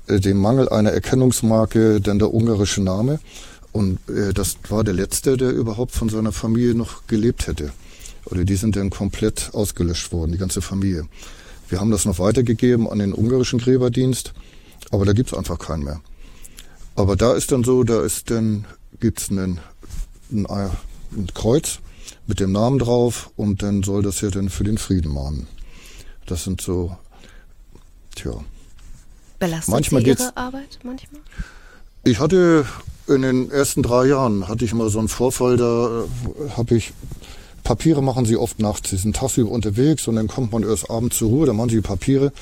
äh, 0.08 0.22
dem 0.22 0.38
Mangel 0.38 0.70
einer 0.70 0.92
Erkennungsmarke, 0.92 2.00
dann 2.00 2.20
der 2.20 2.34
ungarische 2.34 2.82
Name. 2.82 3.20
Und 3.74 4.00
äh, 4.08 4.34
das 4.34 4.58
war 4.70 4.84
der 4.84 4.94
letzte, 4.94 5.36
der 5.36 5.52
überhaupt 5.52 5.92
von 5.92 6.08
seiner 6.08 6.32
Familie 6.32 6.76
noch 6.76 7.08
gelebt 7.08 7.48
hätte. 7.48 7.74
Oder 8.26 8.46
die 8.46 8.56
sind 8.56 8.76
dann 8.76 8.90
komplett 8.90 9.50
ausgelöscht 9.54 10.14
worden, 10.14 10.32
die 10.32 10.38
ganze 10.38 10.62
Familie. 10.62 11.08
Wir 11.68 11.82
haben 11.82 11.92
das 11.92 12.06
noch 12.06 12.20
weitergegeben 12.20 12.88
an 12.88 13.00
den 13.00 13.14
ungarischen 13.14 13.60
Gräberdienst, 13.60 14.34
aber 14.92 15.06
da 15.06 15.14
gibt's 15.14 15.34
einfach 15.34 15.58
keinen 15.60 15.84
mehr. 15.84 16.00
Aber 16.96 17.16
da 17.16 17.34
ist 17.34 17.52
dann 17.52 17.64
so, 17.64 17.84
da 17.84 18.04
ist 18.04 18.30
dann, 18.30 18.66
gibt's 19.00 19.32
einen, 19.32 19.60
ein, 20.32 20.46
ein 20.46 21.28
Kreuz 21.34 21.80
mit 22.28 22.40
dem 22.40 22.52
Namen 22.52 22.78
drauf 22.80 23.32
und 23.36 23.64
dann 23.64 23.82
soll 23.82 24.04
das 24.04 24.22
ja 24.22 24.30
dann 24.30 24.50
für 24.50 24.64
den 24.64 24.78
Frieden 24.78 25.12
mahnen. 25.12 25.48
Das 26.28 26.44
sind 26.44 26.62
so, 26.62 26.96
tja. 28.16 28.34
Belastet 29.40 29.74
manchmal 29.74 30.04
Sie 30.04 30.10
Ihre 30.10 30.38
Arbeit 30.38 30.80
manchmal? 30.84 31.22
Ich 32.06 32.20
hatte 32.20 32.66
in 33.08 33.22
den 33.22 33.50
ersten 33.50 33.82
drei 33.82 34.08
Jahren 34.08 34.50
hatte 34.50 34.66
ich 34.66 34.74
mal 34.74 34.90
so 34.90 35.00
einen 35.00 35.08
Vorfall, 35.08 35.56
da 35.56 36.04
äh, 36.04 36.50
habe 36.58 36.76
ich 36.76 36.92
Papiere 37.64 38.04
machen 38.04 38.26
sie 38.26 38.36
oft 38.36 38.60
nachts. 38.60 38.90
Sie 38.90 38.98
sind 38.98 39.16
tagsüber 39.16 39.50
unterwegs 39.50 40.06
und 40.10 40.18
dann 40.18 40.28
kommt 40.28 40.52
man 40.52 40.64
erst 40.64 40.90
abends 40.90 41.18
zur 41.18 41.30
Ruhe, 41.30 41.46
dann 41.46 41.56
machen 41.56 41.70
sie 41.70 41.78
die 41.78 41.82
Papiere. 41.82 42.34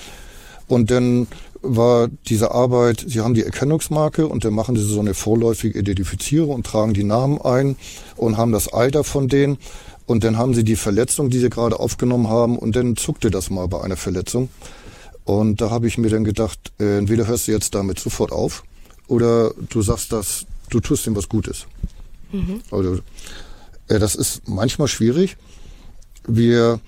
Und 0.68 0.90
dann 0.90 1.28
war 1.62 2.08
diese 2.28 2.50
Arbeit, 2.50 3.06
sie 3.08 3.20
haben 3.20 3.36
die 3.36 3.44
Erkennungsmarke 3.44 4.26
und 4.26 4.44
dann 4.44 4.54
machen 4.56 4.76
sie 4.76 4.84
so 4.84 5.00
eine 5.00 5.14
vorläufige 5.14 5.78
Identifizierung 5.78 6.56
und 6.56 6.66
tragen 6.66 6.96
die 6.96 7.04
Namen 7.04 7.40
ein 7.40 7.76
und 8.18 8.38
haben 8.38 8.52
das 8.52 8.68
Alter 8.68 9.04
von 9.04 9.28
denen. 9.28 9.60
Und 10.08 10.24
dann 10.24 10.40
haben 10.40 10.56
sie 10.56 10.64
die 10.64 10.76
Verletzung, 10.76 11.30
die 11.30 11.38
sie 11.38 11.52
gerade 11.52 11.80
aufgenommen 11.80 12.30
haben, 12.30 12.58
und 12.58 12.76
dann 12.76 12.98
zuckte 12.98 13.30
das 13.30 13.52
mal 13.52 13.68
bei 13.68 13.80
einer 13.82 13.96
Verletzung. 13.96 14.50
Und 15.24 15.62
da 15.62 15.70
habe 15.70 15.86
ich 15.86 16.00
mir 16.00 16.10
dann 16.10 16.24
gedacht, 16.24 16.72
äh, 16.80 16.98
entweder 16.98 17.28
hörst 17.28 17.48
du 17.48 17.52
jetzt 17.52 17.76
damit 17.76 18.00
sofort 18.00 18.32
auf 18.32 18.64
oder 19.12 19.54
du 19.70 19.82
sagst 19.82 20.14
das, 20.14 20.46
du 20.70 20.80
tust 20.80 21.06
ihm 21.06 21.18
was 21.18 21.28
Gutes. 21.28 21.66
Mhm. 22.32 22.62
Also, 22.72 23.00
äh, 23.90 24.00
das 24.00 24.16
ist 24.16 24.48
manchmal 24.48 24.88
schwierig. 24.88 25.36
Wir 26.26 26.80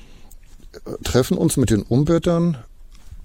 äh, 0.71 1.03
treffen 1.03 1.37
uns 1.37 1.57
mit 1.57 1.69
den 1.69 1.81
Umweltern 1.81 2.57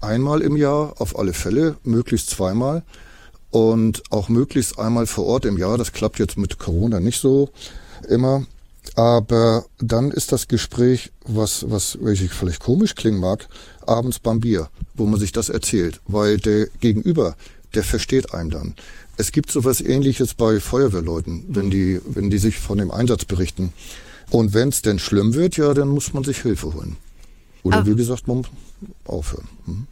einmal 0.01 0.41
im 0.41 0.57
Jahr, 0.57 0.95
auf 0.99 1.17
alle 1.17 1.31
Fälle, 1.31 1.77
möglichst 1.83 2.29
zweimal 2.29 2.83
und 3.51 4.03
auch 4.09 4.27
möglichst 4.27 4.77
einmal 4.77 5.07
vor 5.07 5.25
Ort 5.25 5.45
im 5.45 5.57
Jahr. 5.57 5.77
Das 5.77 5.93
klappt 5.93 6.19
jetzt 6.19 6.37
mit 6.37 6.59
Corona 6.59 6.99
nicht 6.99 7.21
so 7.21 7.49
immer. 8.09 8.45
Aber 8.95 9.65
dann 9.77 10.11
ist 10.11 10.33
das 10.33 10.49
Gespräch, 10.49 11.11
was, 11.25 11.69
was 11.69 11.97
welches 12.01 12.31
vielleicht 12.31 12.59
komisch 12.59 12.95
klingen 12.95 13.19
mag, 13.19 13.47
abends 13.85 14.19
beim 14.19 14.41
Bier, 14.41 14.69
wo 14.95 15.05
man 15.05 15.19
sich 15.19 15.31
das 15.31 15.47
erzählt, 15.47 16.01
weil 16.07 16.37
der 16.37 16.67
Gegenüber, 16.81 17.37
der 17.73 17.83
versteht 17.83 18.33
einem 18.33 18.49
dann. 18.49 18.75
Es 19.17 19.31
gibt 19.31 19.51
sowas 19.51 19.81
ähnliches 19.81 20.33
bei 20.33 20.59
Feuerwehrleuten, 20.59 21.45
wenn 21.49 21.69
die, 21.69 21.99
wenn 22.05 22.29
die 22.29 22.37
sich 22.37 22.57
von 22.57 22.77
dem 22.77 22.91
Einsatz 22.91 23.25
berichten. 23.25 23.73
Und 24.29 24.53
wenn 24.53 24.69
es 24.69 24.81
denn 24.81 24.99
schlimm 24.99 25.33
wird, 25.33 25.57
ja, 25.57 25.73
dann 25.73 25.89
muss 25.89 26.13
man 26.13 26.23
sich 26.23 26.41
Hilfe 26.41 26.73
holen. 26.73 26.97
Oder 27.63 27.79
ah. 27.79 27.85
wie 27.85 27.95
gesagt, 27.95 28.27
man 28.27 28.37
muss 28.37 28.47
aufhören. 29.05 29.47
Hm? 29.65 29.87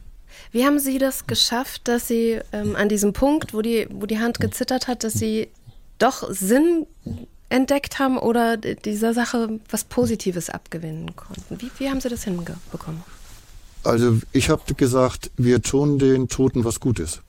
Wie 0.52 0.66
haben 0.66 0.80
Sie 0.80 0.98
das 0.98 1.28
geschafft, 1.28 1.88
dass 1.88 2.08
Sie 2.08 2.40
ähm, 2.52 2.76
an 2.76 2.90
diesem 2.90 3.13
Punkt, 3.13 3.54
wo 3.54 3.62
die, 3.62 3.88
wo 3.90 4.06
die 4.06 4.20
Hand 4.20 4.40
gezittert 4.40 4.88
hat, 4.88 5.04
dass 5.04 5.13
Sie 5.13 5.50
doch 6.00 6.32
Sinn 6.32 6.86
entdeckt 7.50 8.00
haben 8.00 8.18
oder 8.18 8.58
dieser 8.58 9.13
Sache 9.13 9.60
was 9.70 9.84
Positives 9.84 10.50
abgewinnen 10.50 11.16
konnten? 11.16 11.60
Wie, 11.62 11.72
wie 11.80 11.90
haben 11.90 12.02
Sie 12.02 12.10
das 12.10 12.24
hinbekommen? 12.24 13.04
Also 13.84 14.20
ich 14.32 14.50
habe 14.50 14.74
gesagt, 14.74 15.32
wir 15.38 15.62
tun 15.62 16.00
den 16.00 16.28
Toten 16.28 16.66
was 16.66 16.80
Gutes. 16.80 17.22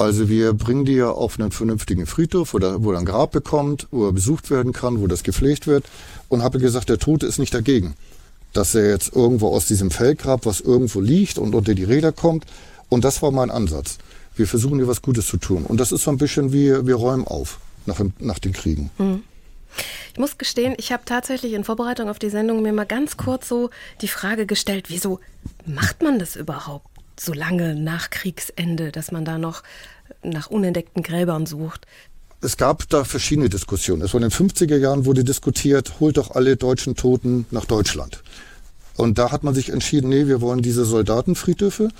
Also 0.00 0.30
wir 0.30 0.54
bringen 0.54 0.86
die 0.86 0.94
ja 0.94 1.10
auf 1.10 1.38
einen 1.38 1.50
vernünftigen 1.50 2.06
Friedhof, 2.06 2.54
wo, 2.54 2.58
da, 2.58 2.82
wo 2.82 2.92
er 2.92 2.98
ein 2.98 3.04
Grab 3.04 3.32
bekommt, 3.32 3.86
wo 3.90 4.06
er 4.06 4.12
besucht 4.12 4.50
werden 4.50 4.72
kann, 4.72 5.02
wo 5.02 5.06
das 5.06 5.24
gepflegt 5.24 5.66
wird. 5.66 5.84
Und 6.30 6.42
habe 6.42 6.58
gesagt, 6.58 6.88
der 6.88 6.98
Tote 6.98 7.26
ist 7.26 7.38
nicht 7.38 7.52
dagegen, 7.52 7.92
dass 8.54 8.74
er 8.74 8.88
jetzt 8.88 9.14
irgendwo 9.14 9.48
aus 9.48 9.66
diesem 9.66 9.90
Feldgrab, 9.90 10.46
was 10.46 10.62
irgendwo 10.62 11.02
liegt 11.02 11.36
und 11.36 11.54
unter 11.54 11.74
die 11.74 11.84
Räder 11.84 12.12
kommt. 12.12 12.46
Und 12.88 13.04
das 13.04 13.20
war 13.20 13.30
mein 13.30 13.50
Ansatz. 13.50 13.98
Wir 14.36 14.46
versuchen 14.46 14.78
hier 14.78 14.88
was 14.88 15.02
Gutes 15.02 15.26
zu 15.26 15.36
tun. 15.36 15.64
Und 15.64 15.78
das 15.78 15.92
ist 15.92 16.04
so 16.04 16.10
ein 16.10 16.16
bisschen 16.16 16.50
wie, 16.50 16.86
wir 16.86 16.94
räumen 16.94 17.26
auf 17.26 17.58
nach, 17.84 18.00
nach 18.20 18.38
den 18.38 18.54
Kriegen. 18.54 18.88
Mhm. 18.96 19.22
Ich 20.14 20.18
muss 20.18 20.38
gestehen, 20.38 20.74
ich 20.78 20.92
habe 20.92 21.02
tatsächlich 21.04 21.52
in 21.52 21.62
Vorbereitung 21.62 22.08
auf 22.08 22.18
die 22.18 22.30
Sendung 22.30 22.62
mir 22.62 22.72
mal 22.72 22.86
ganz 22.86 23.18
kurz 23.18 23.48
so 23.48 23.68
die 24.00 24.08
Frage 24.08 24.46
gestellt, 24.46 24.86
wieso 24.88 25.20
macht 25.66 26.02
man 26.02 26.18
das 26.18 26.36
überhaupt? 26.36 26.86
So 27.20 27.32
lange 27.32 27.74
nach 27.74 28.10
Kriegsende, 28.10 28.92
dass 28.92 29.12
man 29.12 29.24
da 29.24 29.38
noch 29.38 29.62
nach 30.22 30.48
unentdeckten 30.48 31.02
Gräbern 31.02 31.46
sucht. 31.46 31.86
Es 32.40 32.56
gab 32.56 32.88
da 32.88 33.04
verschiedene 33.04 33.50
Diskussionen. 33.50 34.02
Es 34.02 34.14
war 34.14 34.22
in 34.22 34.28
den 34.28 34.48
50er 34.48 34.76
Jahren 34.76 35.04
wurde 35.04 35.24
diskutiert, 35.24 36.00
holt 36.00 36.16
doch 36.16 36.30
alle 36.30 36.56
deutschen 36.56 36.96
Toten 36.96 37.44
nach 37.50 37.66
Deutschland. 37.66 38.22
Und 38.96 39.18
da 39.18 39.30
hat 39.30 39.44
man 39.44 39.54
sich 39.54 39.68
entschieden, 39.68 40.08
nee, 40.08 40.26
wir 40.26 40.40
wollen 40.40 40.62
diese 40.62 40.84
Soldatenfriedhöfe, 40.86 41.90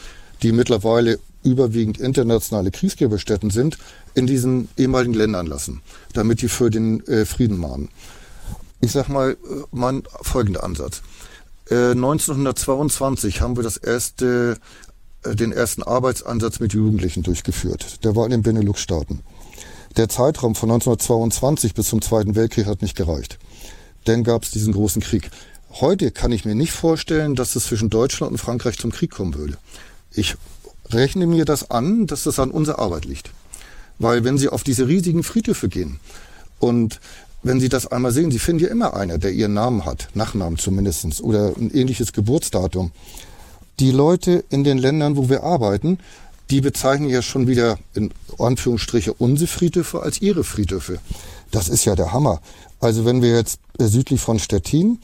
die 0.43 0.53
mittlerweile 0.53 1.19
überwiegend 1.43 1.99
internationale 1.99 2.71
Kriegsgräberstätten 2.71 3.51
sind, 3.51 3.79
in 4.15 4.27
diesen 4.27 4.69
ehemaligen 4.79 5.15
Ländern 5.15 5.47
lassen, 5.47 5.83
damit 6.15 6.41
die 6.41 6.49
für 6.49 6.71
den 6.71 7.07
äh, 7.07 7.27
Frieden 7.27 7.59
mahnen. 7.59 7.91
Ich 8.81 8.93
sag 8.93 9.09
mal, 9.09 9.33
äh, 9.33 9.37
mein 9.71 10.03
folgender 10.23 10.65
Ansatz. 10.65 11.03
Äh, 11.71 11.93
1922 11.93 13.41
haben 13.41 13.57
wir 13.57 13.63
das 13.63 13.77
erste 13.77 14.59
den 15.25 15.53
ersten 15.53 15.83
Arbeitsansatz 15.83 16.61
mit 16.61 16.73
Jugendlichen 16.73 17.23
durchgeführt. 17.23 18.05
Der 18.05 18.17
war 18.17 18.25
in 18.25 18.31
den 18.31 18.43
Benelux-Staaten. 18.43 19.21
Der 19.97 20.09
Zeitraum 20.09 20.55
von 20.55 20.71
1922 20.71 21.75
bis 21.75 21.89
zum 21.89 22.01
Zweiten 22.01 22.37
Weltkrieg 22.37 22.67
hat 22.67 22.81
nicht 22.81 22.97
gereicht. 22.97 23.39
Dann 24.05 24.25
gab 24.25 24.45
es 24.45 24.51
diesen 24.51 24.73
großen 24.73 25.03
Krieg. 25.03 25.31
Heute 25.73 26.11
kann 26.11 26.33
ich 26.33 26.45
mir 26.45 26.55
nicht 26.55 26.73
vorstellen, 26.73 27.35
dass 27.35 27.57
es 27.57 27.67
zwischen 27.67 27.91
Deutschland 27.91 28.33
und 28.33 28.39
Frankreich 28.39 28.79
zum 28.79 28.93
Krieg 28.93 29.11
kommen 29.11 29.35
würde. 29.35 29.59
Ich 30.13 30.37
rechne 30.91 31.27
mir 31.27 31.45
das 31.45 31.71
an, 31.71 32.07
dass 32.07 32.25
das 32.25 32.39
an 32.39 32.51
unserer 32.51 32.79
Arbeit 32.79 33.05
liegt. 33.05 33.31
Weil 33.99 34.25
wenn 34.25 34.39
Sie 34.39 34.49
auf 34.49 34.65
diese 34.65 34.89
riesigen 34.89 35.23
Friedhöfe 35.23 35.69
gehen 35.69 36.01
und 36.59 37.01
wenn 37.43 37.61
Sie 37.61 37.69
das 37.69 37.87
einmal 37.87 38.13
sehen, 38.13 38.31
Sie 38.31 38.39
finden 38.39 38.65
ja 38.65 38.71
immer 38.71 38.95
einer, 38.95 39.19
der 39.19 39.33
Ihren 39.33 39.55
Namen 39.55 39.85
hat, 39.85 40.09
Nachnamen 40.15 40.59
zumindestens 40.59 41.21
oder 41.21 41.53
ein 41.57 41.71
ähnliches 41.71 42.13
Geburtsdatum 42.13 42.93
die 43.81 43.91
Leute 43.91 44.45
in 44.51 44.63
den 44.63 44.79
Ländern, 44.79 45.17
wo 45.17 45.29
wir 45.29 45.43
arbeiten, 45.43 45.99
die 46.51 46.61
bezeichnen 46.61 47.09
ja 47.09 47.23
schon 47.23 47.47
wieder 47.47 47.79
in 47.95 48.13
Anführungsstriche 48.39 49.15
unsere 49.15 49.49
Friedhöfe 49.49 50.03
als 50.03 50.21
ihre 50.21 50.45
Friedhöfe. 50.45 50.99
Das 51.51 51.69
ist 51.69 51.85
ja 51.85 51.97
der 51.97 52.13
Hammer. 52.13 52.41
Also 52.81 53.05
wenn 53.05 53.23
wir 53.23 53.35
jetzt 53.35 53.61
äh, 53.79 53.87
südlich 53.87 54.21
von 54.21 54.39
Stettin 54.39 54.99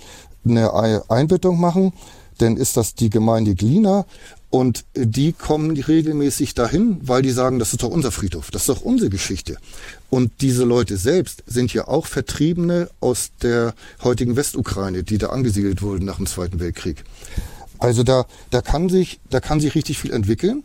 eine 0.45 1.11
Einbettung 1.11 1.59
machen, 1.59 1.93
dann 2.39 2.57
ist 2.57 2.77
das 2.77 2.95
die 2.95 3.11
Gemeinde 3.11 3.55
Glina 3.55 4.05
und 4.51 4.85
die 4.95 5.33
kommen 5.33 5.77
regelmäßig 5.77 6.55
dahin, 6.55 6.99
weil 7.03 7.23
die 7.23 7.31
sagen, 7.31 7.59
das 7.59 7.73
ist 7.73 7.83
doch 7.83 7.91
unser 7.91 8.13
Friedhof, 8.13 8.51
das 8.51 8.63
ist 8.63 8.69
doch 8.69 8.83
unsere 8.83 9.11
Geschichte. 9.11 9.57
Und 10.11 10.33
diese 10.41 10.65
Leute 10.65 10.97
selbst 10.97 11.43
sind 11.47 11.73
ja 11.73 11.89
auch 11.89 12.07
Vertriebene 12.07 12.89
aus 13.01 13.31
der 13.43 13.75
heutigen 14.03 14.37
Westukraine, 14.37 15.03
die 15.03 15.19
da 15.19 15.29
angesiedelt 15.29 15.83
wurden 15.83 16.05
nach 16.05 16.17
dem 16.17 16.27
Zweiten 16.27 16.61
Weltkrieg. 16.61 17.05
Also 17.79 18.03
da, 18.03 18.27
da 18.51 18.63
kann 18.63 18.89
sich, 18.89 19.21
da 19.31 19.41
kann 19.41 19.61
sich 19.61 19.75
richtig 19.75 19.99
viel 19.99 20.13
entwickeln. 20.13 20.63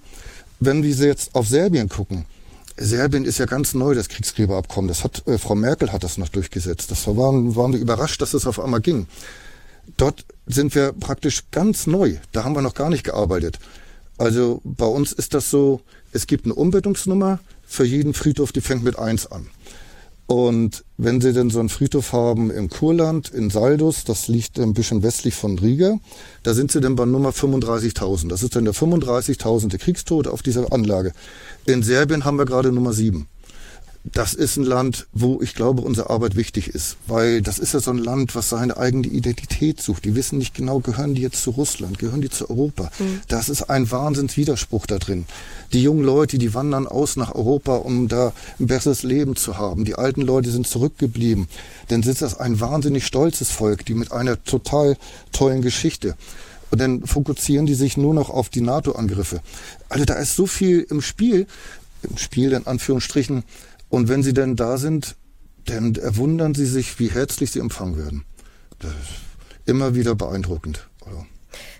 Wenn 0.59 0.83
wir 0.83 0.91
jetzt 0.91 1.35
auf 1.35 1.47
Serbien 1.47 1.89
gucken, 1.89 2.25
Serbien 2.77 3.25
ist 3.25 3.37
ja 3.37 3.45
ganz 3.45 3.73
neu, 3.73 3.93
das 3.93 4.09
Kriegsgräberabkommen. 4.09 4.87
Das 4.87 5.03
hat, 5.03 5.27
äh, 5.27 5.37
Frau 5.37 5.55
Merkel 5.55 5.91
hat 5.91 6.03
das 6.03 6.17
noch 6.17 6.29
durchgesetzt. 6.29 6.91
Das 6.91 7.05
waren, 7.07 7.55
waren 7.55 7.73
wir 7.73 7.79
überrascht, 7.79 8.21
dass 8.21 8.33
es 8.33 8.43
das 8.43 8.47
auf 8.47 8.63
einmal 8.63 8.81
ging. 8.81 9.07
Dort 9.97 10.25
sind 10.47 10.73
wir 10.75 10.93
praktisch 10.93 11.43
ganz 11.51 11.87
neu. 11.87 12.17
Da 12.31 12.43
haben 12.43 12.55
wir 12.55 12.61
noch 12.61 12.73
gar 12.73 12.89
nicht 12.89 13.03
gearbeitet. 13.03 13.59
Also 14.17 14.61
bei 14.63 14.85
uns 14.85 15.13
ist 15.13 15.33
das 15.33 15.49
so, 15.49 15.81
es 16.11 16.27
gibt 16.27 16.45
eine 16.45 16.53
Umbettungsnummer 16.53 17.39
für 17.65 17.85
jeden 17.85 18.13
Friedhof, 18.13 18.51
die 18.51 18.61
fängt 18.61 18.83
mit 18.83 18.99
eins 18.99 19.25
an. 19.31 19.47
Und 20.31 20.85
wenn 20.95 21.19
Sie 21.19 21.33
denn 21.33 21.49
so 21.49 21.59
einen 21.59 21.67
Friedhof 21.67 22.13
haben 22.13 22.51
im 22.51 22.69
Kurland, 22.69 23.27
in 23.31 23.49
Saldus, 23.49 24.05
das 24.05 24.29
liegt 24.29 24.57
ein 24.59 24.73
bisschen 24.73 25.03
westlich 25.03 25.35
von 25.35 25.59
Riga, 25.59 25.99
da 26.43 26.53
sind 26.53 26.71
Sie 26.71 26.79
dann 26.79 26.95
bei 26.95 27.03
Nummer 27.03 27.31
35.000. 27.31 28.29
Das 28.29 28.41
ist 28.41 28.55
dann 28.55 28.63
der 28.63 28.73
35.000. 28.73 29.77
Kriegstote 29.77 30.31
auf 30.31 30.41
dieser 30.41 30.71
Anlage. 30.71 31.11
In 31.65 31.83
Serbien 31.83 32.23
haben 32.23 32.37
wir 32.37 32.45
gerade 32.45 32.71
Nummer 32.71 32.93
7 32.93 33.27
das 34.03 34.33
ist 34.33 34.57
ein 34.57 34.63
Land, 34.63 35.07
wo 35.13 35.41
ich 35.41 35.53
glaube, 35.53 35.83
unsere 35.83 36.09
Arbeit 36.09 36.35
wichtig 36.35 36.69
ist, 36.69 36.97
weil 37.05 37.41
das 37.41 37.59
ist 37.59 37.73
ja 37.73 37.79
so 37.79 37.91
ein 37.91 37.99
Land, 37.99 38.33
was 38.35 38.49
seine 38.49 38.77
eigene 38.77 39.07
Identität 39.07 39.79
sucht. 39.79 40.05
Die 40.05 40.15
wissen 40.15 40.39
nicht 40.39 40.55
genau, 40.55 40.79
gehören 40.79 41.13
die 41.13 41.21
jetzt 41.21 41.43
zu 41.43 41.51
Russland, 41.51 41.99
gehören 41.99 42.21
die 42.21 42.29
zu 42.29 42.49
Europa. 42.49 42.91
Mhm. 42.97 43.21
Das 43.27 43.47
ist 43.47 43.69
ein 43.69 43.91
Wahnsinnswiderspruch 43.91 44.87
da 44.87 44.97
drin. 44.97 45.25
Die 45.71 45.83
jungen 45.83 46.03
Leute, 46.03 46.39
die 46.39 46.53
wandern 46.55 46.87
aus 46.87 47.15
nach 47.15 47.35
Europa, 47.35 47.75
um 47.75 48.07
da 48.07 48.33
ein 48.59 48.67
besseres 48.67 49.03
Leben 49.03 49.35
zu 49.35 49.57
haben. 49.57 49.85
Die 49.85 49.95
alten 49.95 50.21
Leute 50.21 50.49
sind 50.49 50.67
zurückgeblieben. 50.67 51.47
Dann 51.89 52.01
ist 52.01 52.23
das 52.23 52.39
ein 52.39 52.59
wahnsinnig 52.59 53.05
stolzes 53.05 53.51
Volk, 53.51 53.85
die 53.85 53.93
mit 53.93 54.11
einer 54.11 54.43
total 54.43 54.97
tollen 55.31 55.61
Geschichte. 55.61 56.15
Und 56.71 56.79
dann 56.81 57.05
fokussieren 57.05 57.65
die 57.65 57.75
sich 57.75 57.97
nur 57.97 58.13
noch 58.13 58.29
auf 58.29 58.49
die 58.49 58.61
NATO-Angriffe. 58.61 59.41
Also 59.89 60.05
da 60.05 60.15
ist 60.15 60.35
so 60.35 60.47
viel 60.47 60.87
im 60.89 61.01
Spiel, 61.01 61.45
im 62.09 62.17
Spiel 62.17 62.53
in 62.53 62.65
Anführungsstrichen, 62.65 63.43
und 63.91 64.07
wenn 64.07 64.23
sie 64.23 64.33
denn 64.33 64.55
da 64.55 64.77
sind, 64.77 65.15
dann 65.65 65.93
erwundern 65.95 66.55
sie 66.55 66.65
sich, 66.65 66.99
wie 66.99 67.11
herzlich 67.11 67.51
sie 67.51 67.59
empfangen 67.59 67.97
werden. 67.97 68.25
Das 68.79 68.91
ist 68.91 69.67
immer 69.67 69.93
wieder 69.93 70.15
beeindruckend. 70.15 70.87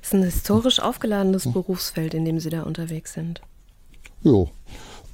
Es 0.02 0.10
ist 0.10 0.14
ein 0.14 0.24
historisch 0.24 0.80
aufgeladenes 0.80 1.46
hm. 1.46 1.54
Berufsfeld, 1.54 2.14
in 2.14 2.26
dem 2.26 2.40
Sie 2.40 2.50
da 2.50 2.64
unterwegs 2.64 3.14
sind. 3.14 3.42
Jo, 4.24 4.52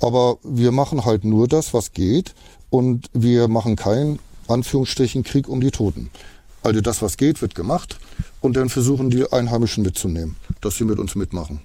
aber 0.02 0.38
wir 0.44 0.72
machen 0.72 1.06
halt 1.06 1.24
nur 1.24 1.48
das, 1.48 1.74
was 1.74 1.92
geht 1.92 2.34
und 2.70 3.08
wir 3.14 3.48
machen 3.48 3.76
keinen 3.76 4.20
Anführungsstrichen 4.48 5.24
Krieg 5.24 5.48
um 5.48 5.62
die 5.62 5.72
Toten. 5.72 6.10
Also 6.64 6.82
das, 6.82 7.02
was 7.02 7.18
geht, 7.18 7.42
wird 7.42 7.54
gemacht 7.54 8.00
und 8.42 8.58
dann 8.58 8.70
versuchen 8.70 9.12
die 9.12 9.32
Einheimischen 9.32 9.84
mitzunehmen, 9.84 10.36
dass 10.62 10.78
sie 10.78 10.84
mit 10.84 10.98
uns 10.98 11.16
mitmachen. 11.16 11.62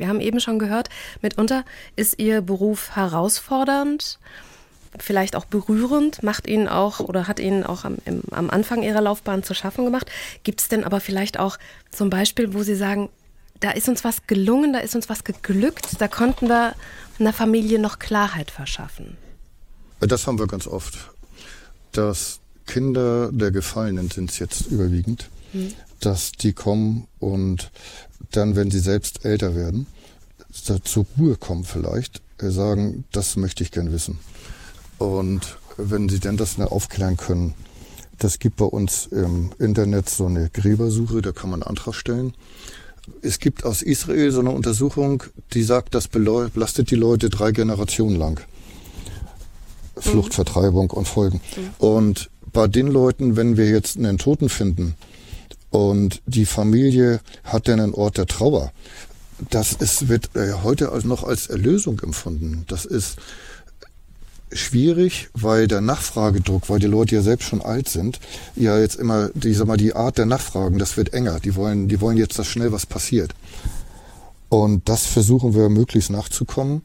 Wir 0.00 0.08
haben 0.08 0.22
eben 0.22 0.40
schon 0.40 0.58
gehört, 0.58 0.88
mitunter 1.20 1.62
ist 1.94 2.18
Ihr 2.18 2.40
Beruf 2.40 2.96
herausfordernd, 2.96 4.18
vielleicht 4.98 5.36
auch 5.36 5.44
berührend, 5.44 6.22
macht 6.22 6.48
Ihnen 6.48 6.68
auch 6.68 7.00
oder 7.00 7.28
hat 7.28 7.38
Ihnen 7.38 7.64
auch 7.64 7.84
am, 7.84 7.98
im, 8.06 8.22
am 8.30 8.48
Anfang 8.48 8.82
Ihrer 8.82 9.02
Laufbahn 9.02 9.42
zu 9.42 9.52
schaffen 9.52 9.84
gemacht. 9.84 10.10
Gibt 10.42 10.62
es 10.62 10.68
denn 10.68 10.84
aber 10.84 11.00
vielleicht 11.00 11.38
auch 11.38 11.58
zum 11.90 12.08
Beispiel, 12.08 12.54
wo 12.54 12.62
Sie 12.62 12.74
sagen, 12.74 13.10
da 13.60 13.72
ist 13.72 13.90
uns 13.90 14.02
was 14.02 14.26
gelungen, 14.26 14.72
da 14.72 14.78
ist 14.78 14.94
uns 14.94 15.10
was 15.10 15.22
geglückt, 15.22 15.86
da 15.98 16.08
konnten 16.08 16.48
wir 16.48 16.74
einer 17.18 17.34
Familie 17.34 17.78
noch 17.78 17.98
Klarheit 17.98 18.50
verschaffen? 18.50 19.18
Das 20.00 20.26
haben 20.26 20.38
wir 20.38 20.46
ganz 20.46 20.66
oft. 20.66 21.10
Dass 21.92 22.40
Kinder 22.66 23.30
der 23.32 23.50
Gefallenen 23.50 24.08
sind 24.08 24.38
jetzt 24.38 24.68
überwiegend, 24.68 25.28
hm. 25.52 25.74
dass 26.00 26.32
die 26.32 26.54
kommen 26.54 27.06
und 27.18 27.70
dann, 28.30 28.56
wenn 28.56 28.70
sie 28.70 28.78
selbst 28.78 29.24
älter 29.24 29.54
werden, 29.54 29.86
zur 30.84 31.06
Ruhe 31.18 31.36
kommen 31.36 31.64
vielleicht, 31.64 32.22
äh, 32.38 32.50
sagen, 32.50 33.04
das 33.12 33.36
möchte 33.36 33.62
ich 33.62 33.70
gern 33.70 33.92
wissen. 33.92 34.18
Und 34.98 35.58
wenn 35.76 36.08
sie 36.08 36.18
denn 36.18 36.36
das 36.36 36.58
aufklären 36.58 37.16
können, 37.16 37.54
das 38.18 38.38
gibt 38.38 38.56
bei 38.56 38.66
uns 38.66 39.06
im 39.06 39.50
Internet 39.58 40.10
so 40.10 40.26
eine 40.26 40.50
Gräbersuche, 40.50 41.22
da 41.22 41.32
kann 41.32 41.50
man 41.50 41.62
einen 41.62 41.70
Antrag 41.70 41.94
stellen. 41.94 42.34
Es 43.22 43.38
gibt 43.38 43.64
aus 43.64 43.80
Israel 43.80 44.30
so 44.30 44.40
eine 44.40 44.50
Untersuchung, 44.50 45.22
die 45.54 45.62
sagt, 45.62 45.94
das 45.94 46.06
belastet 46.06 46.90
die 46.90 46.96
Leute 46.96 47.30
drei 47.30 47.52
Generationen 47.52 48.16
lang. 48.16 48.40
Flucht, 49.96 50.34
Vertreibung 50.34 50.90
und 50.90 51.08
Folgen. 51.08 51.40
Mhm. 51.56 51.86
Und 51.86 52.30
bei 52.52 52.68
den 52.68 52.88
Leuten, 52.88 53.36
wenn 53.36 53.56
wir 53.56 53.68
jetzt 53.68 53.96
einen 53.96 54.18
Toten 54.18 54.48
finden 54.48 54.96
und 55.70 56.22
die 56.26 56.46
Familie 56.46 57.20
hat 57.44 57.68
dann 57.68 57.80
einen 57.80 57.94
Ort 57.94 58.18
der 58.18 58.26
Trauer, 58.26 58.72
das 59.50 59.72
ist, 59.72 60.08
wird 60.08 60.36
äh, 60.36 60.52
heute 60.62 60.90
noch 61.04 61.24
als 61.24 61.46
Erlösung 61.46 62.00
empfunden. 62.00 62.64
Das 62.68 62.84
ist 62.84 63.16
schwierig, 64.52 65.28
weil 65.32 65.68
der 65.68 65.80
Nachfragedruck, 65.80 66.68
weil 66.68 66.80
die 66.80 66.86
Leute 66.86 67.14
ja 67.14 67.22
selbst 67.22 67.48
schon 67.48 67.62
alt 67.62 67.88
sind, 67.88 68.18
ja 68.56 68.78
jetzt 68.78 68.96
immer, 68.96 69.30
die, 69.34 69.54
sag 69.54 69.66
mal, 69.66 69.76
die 69.76 69.94
Art 69.94 70.18
der 70.18 70.26
Nachfragen, 70.26 70.78
das 70.78 70.96
wird 70.96 71.14
enger. 71.14 71.40
Die 71.40 71.54
wollen, 71.54 71.88
die 71.88 72.00
wollen 72.00 72.16
jetzt, 72.16 72.38
dass 72.38 72.48
schnell 72.48 72.72
was 72.72 72.86
passiert. 72.86 73.34
Und 74.48 74.88
das 74.88 75.06
versuchen 75.06 75.54
wir 75.54 75.68
möglichst 75.68 76.10
nachzukommen. 76.10 76.82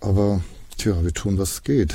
Aber, 0.00 0.40
tja, 0.78 1.02
wir 1.02 1.12
tun, 1.12 1.38
was 1.38 1.64
geht. 1.64 1.94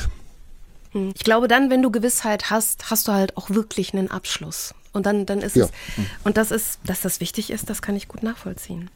Hm. 0.91 1.13
Ich 1.15 1.23
glaube, 1.23 1.47
dann, 1.47 1.69
wenn 1.69 1.81
du 1.81 1.91
Gewissheit 1.91 2.49
hast, 2.49 2.89
hast 2.89 3.07
du 3.07 3.13
halt 3.13 3.37
auch 3.37 3.49
wirklich 3.49 3.93
einen 3.93 4.11
Abschluss. 4.11 4.73
Und 4.97 5.05
dann, 5.05 5.25
dann 5.25 5.39
ist 5.39 5.55
ja. 5.55 5.65
es, 5.65 5.71
und 6.23 6.35
das 6.37 6.51
ist, 6.51 6.79
dass 6.85 7.01
das 7.01 7.21
wichtig 7.21 7.51
ist, 7.51 7.69
das 7.69 7.81
kann 7.81 7.95
ich 7.95 8.07
gut 8.07 8.23
nachvollziehen. 8.23 8.89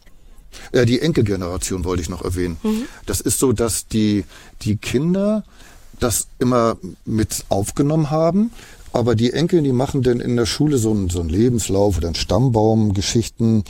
Ja, 0.73 0.83
die 0.83 0.99
Enkelgeneration 0.99 1.85
wollte 1.85 2.01
ich 2.01 2.09
noch 2.09 2.23
erwähnen. 2.23 2.57
Mhm. 2.63 2.83
Das 3.05 3.21
ist 3.21 3.39
so, 3.39 3.53
dass 3.53 3.87
die, 3.87 4.25
die 4.63 4.75
Kinder 4.75 5.43
das 5.99 6.27
immer 6.39 6.77
mit 7.05 7.45
aufgenommen 7.47 8.09
haben, 8.09 8.51
aber 8.91 9.15
die 9.15 9.31
Enkel, 9.31 9.61
die 9.61 9.71
machen 9.71 10.01
dann 10.01 10.19
in 10.19 10.35
der 10.35 10.45
Schule 10.45 10.77
so 10.77 10.91
einen, 10.91 11.09
so 11.09 11.21
einen 11.21 11.29
Lebenslauf 11.29 11.97
oder 11.97 12.07
einen 12.07 12.15
Stammbaum, 12.15 12.93
Geschichten 12.93 13.63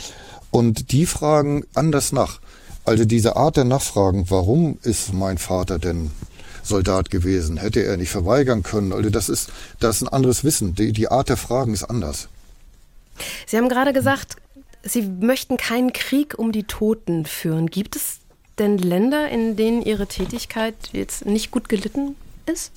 und 0.49 0.91
die 0.91 1.05
fragen 1.05 1.65
anders 1.75 2.11
nach. 2.11 2.39
Also 2.83 3.05
diese 3.05 3.35
Art 3.35 3.57
der 3.57 3.65
Nachfragen, 3.65 4.25
warum 4.29 4.79
ist 4.81 5.13
mein 5.13 5.37
Vater 5.37 5.77
denn 5.77 6.09
Soldat 6.63 7.09
gewesen? 7.09 7.57
Hätte 7.57 7.83
er 7.83 7.97
nicht 7.97 8.11
verweigern 8.11 8.63
können? 8.63 8.93
Also 8.93 9.09
das 9.09 9.29
ist, 9.29 9.49
das 9.79 9.97
ist 9.97 10.03
ein 10.03 10.13
anderes 10.13 10.43
Wissen. 10.43 10.75
Die, 10.75 10.91
die 10.91 11.09
Art 11.09 11.29
der 11.29 11.37
Fragen 11.37 11.73
ist 11.73 11.83
anders. 11.83 12.27
Sie 13.45 13.57
haben 13.57 13.69
gerade 13.69 13.93
gesagt, 13.93 14.37
Sie 14.83 15.03
möchten 15.03 15.57
keinen 15.57 15.93
Krieg 15.93 16.39
um 16.39 16.51
die 16.51 16.63
Toten 16.63 17.25
führen. 17.25 17.67
Gibt 17.67 17.95
es 17.95 18.17
denn 18.57 18.77
Länder, 18.77 19.29
in 19.29 19.55
denen 19.55 19.83
Ihre 19.83 20.07
Tätigkeit 20.07 20.75
jetzt 20.91 21.25
nicht 21.25 21.51
gut 21.51 21.69
gelitten 21.69 22.15
ist? 22.51 22.71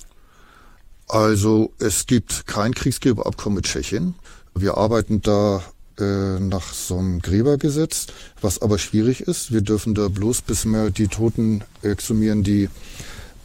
Also 1.09 1.73
es 1.79 2.07
gibt 2.07 2.47
kein 2.47 2.75
Kriegsgräberabkommen 2.75 3.57
mit 3.57 3.67
Tschechien. 3.67 4.15
Wir 4.55 4.77
arbeiten 4.77 5.23
da 5.23 5.63
äh, 5.99 6.39
nach 6.41 6.73
so 6.73 6.99
einem 6.99 7.21
Gräbergesetz, 7.21 8.07
was 8.41 8.61
aber 8.61 8.79
schwierig 8.79 9.21
ist. 9.21 9.53
Wir 9.53 9.61
dürfen 9.61 9.95
da 9.95 10.09
bloß 10.09 10.43
bis 10.43 10.65
wir 10.65 10.91
die 10.91 11.09
Toten 11.09 11.63
exhumieren, 11.83 12.43
die 12.43 12.69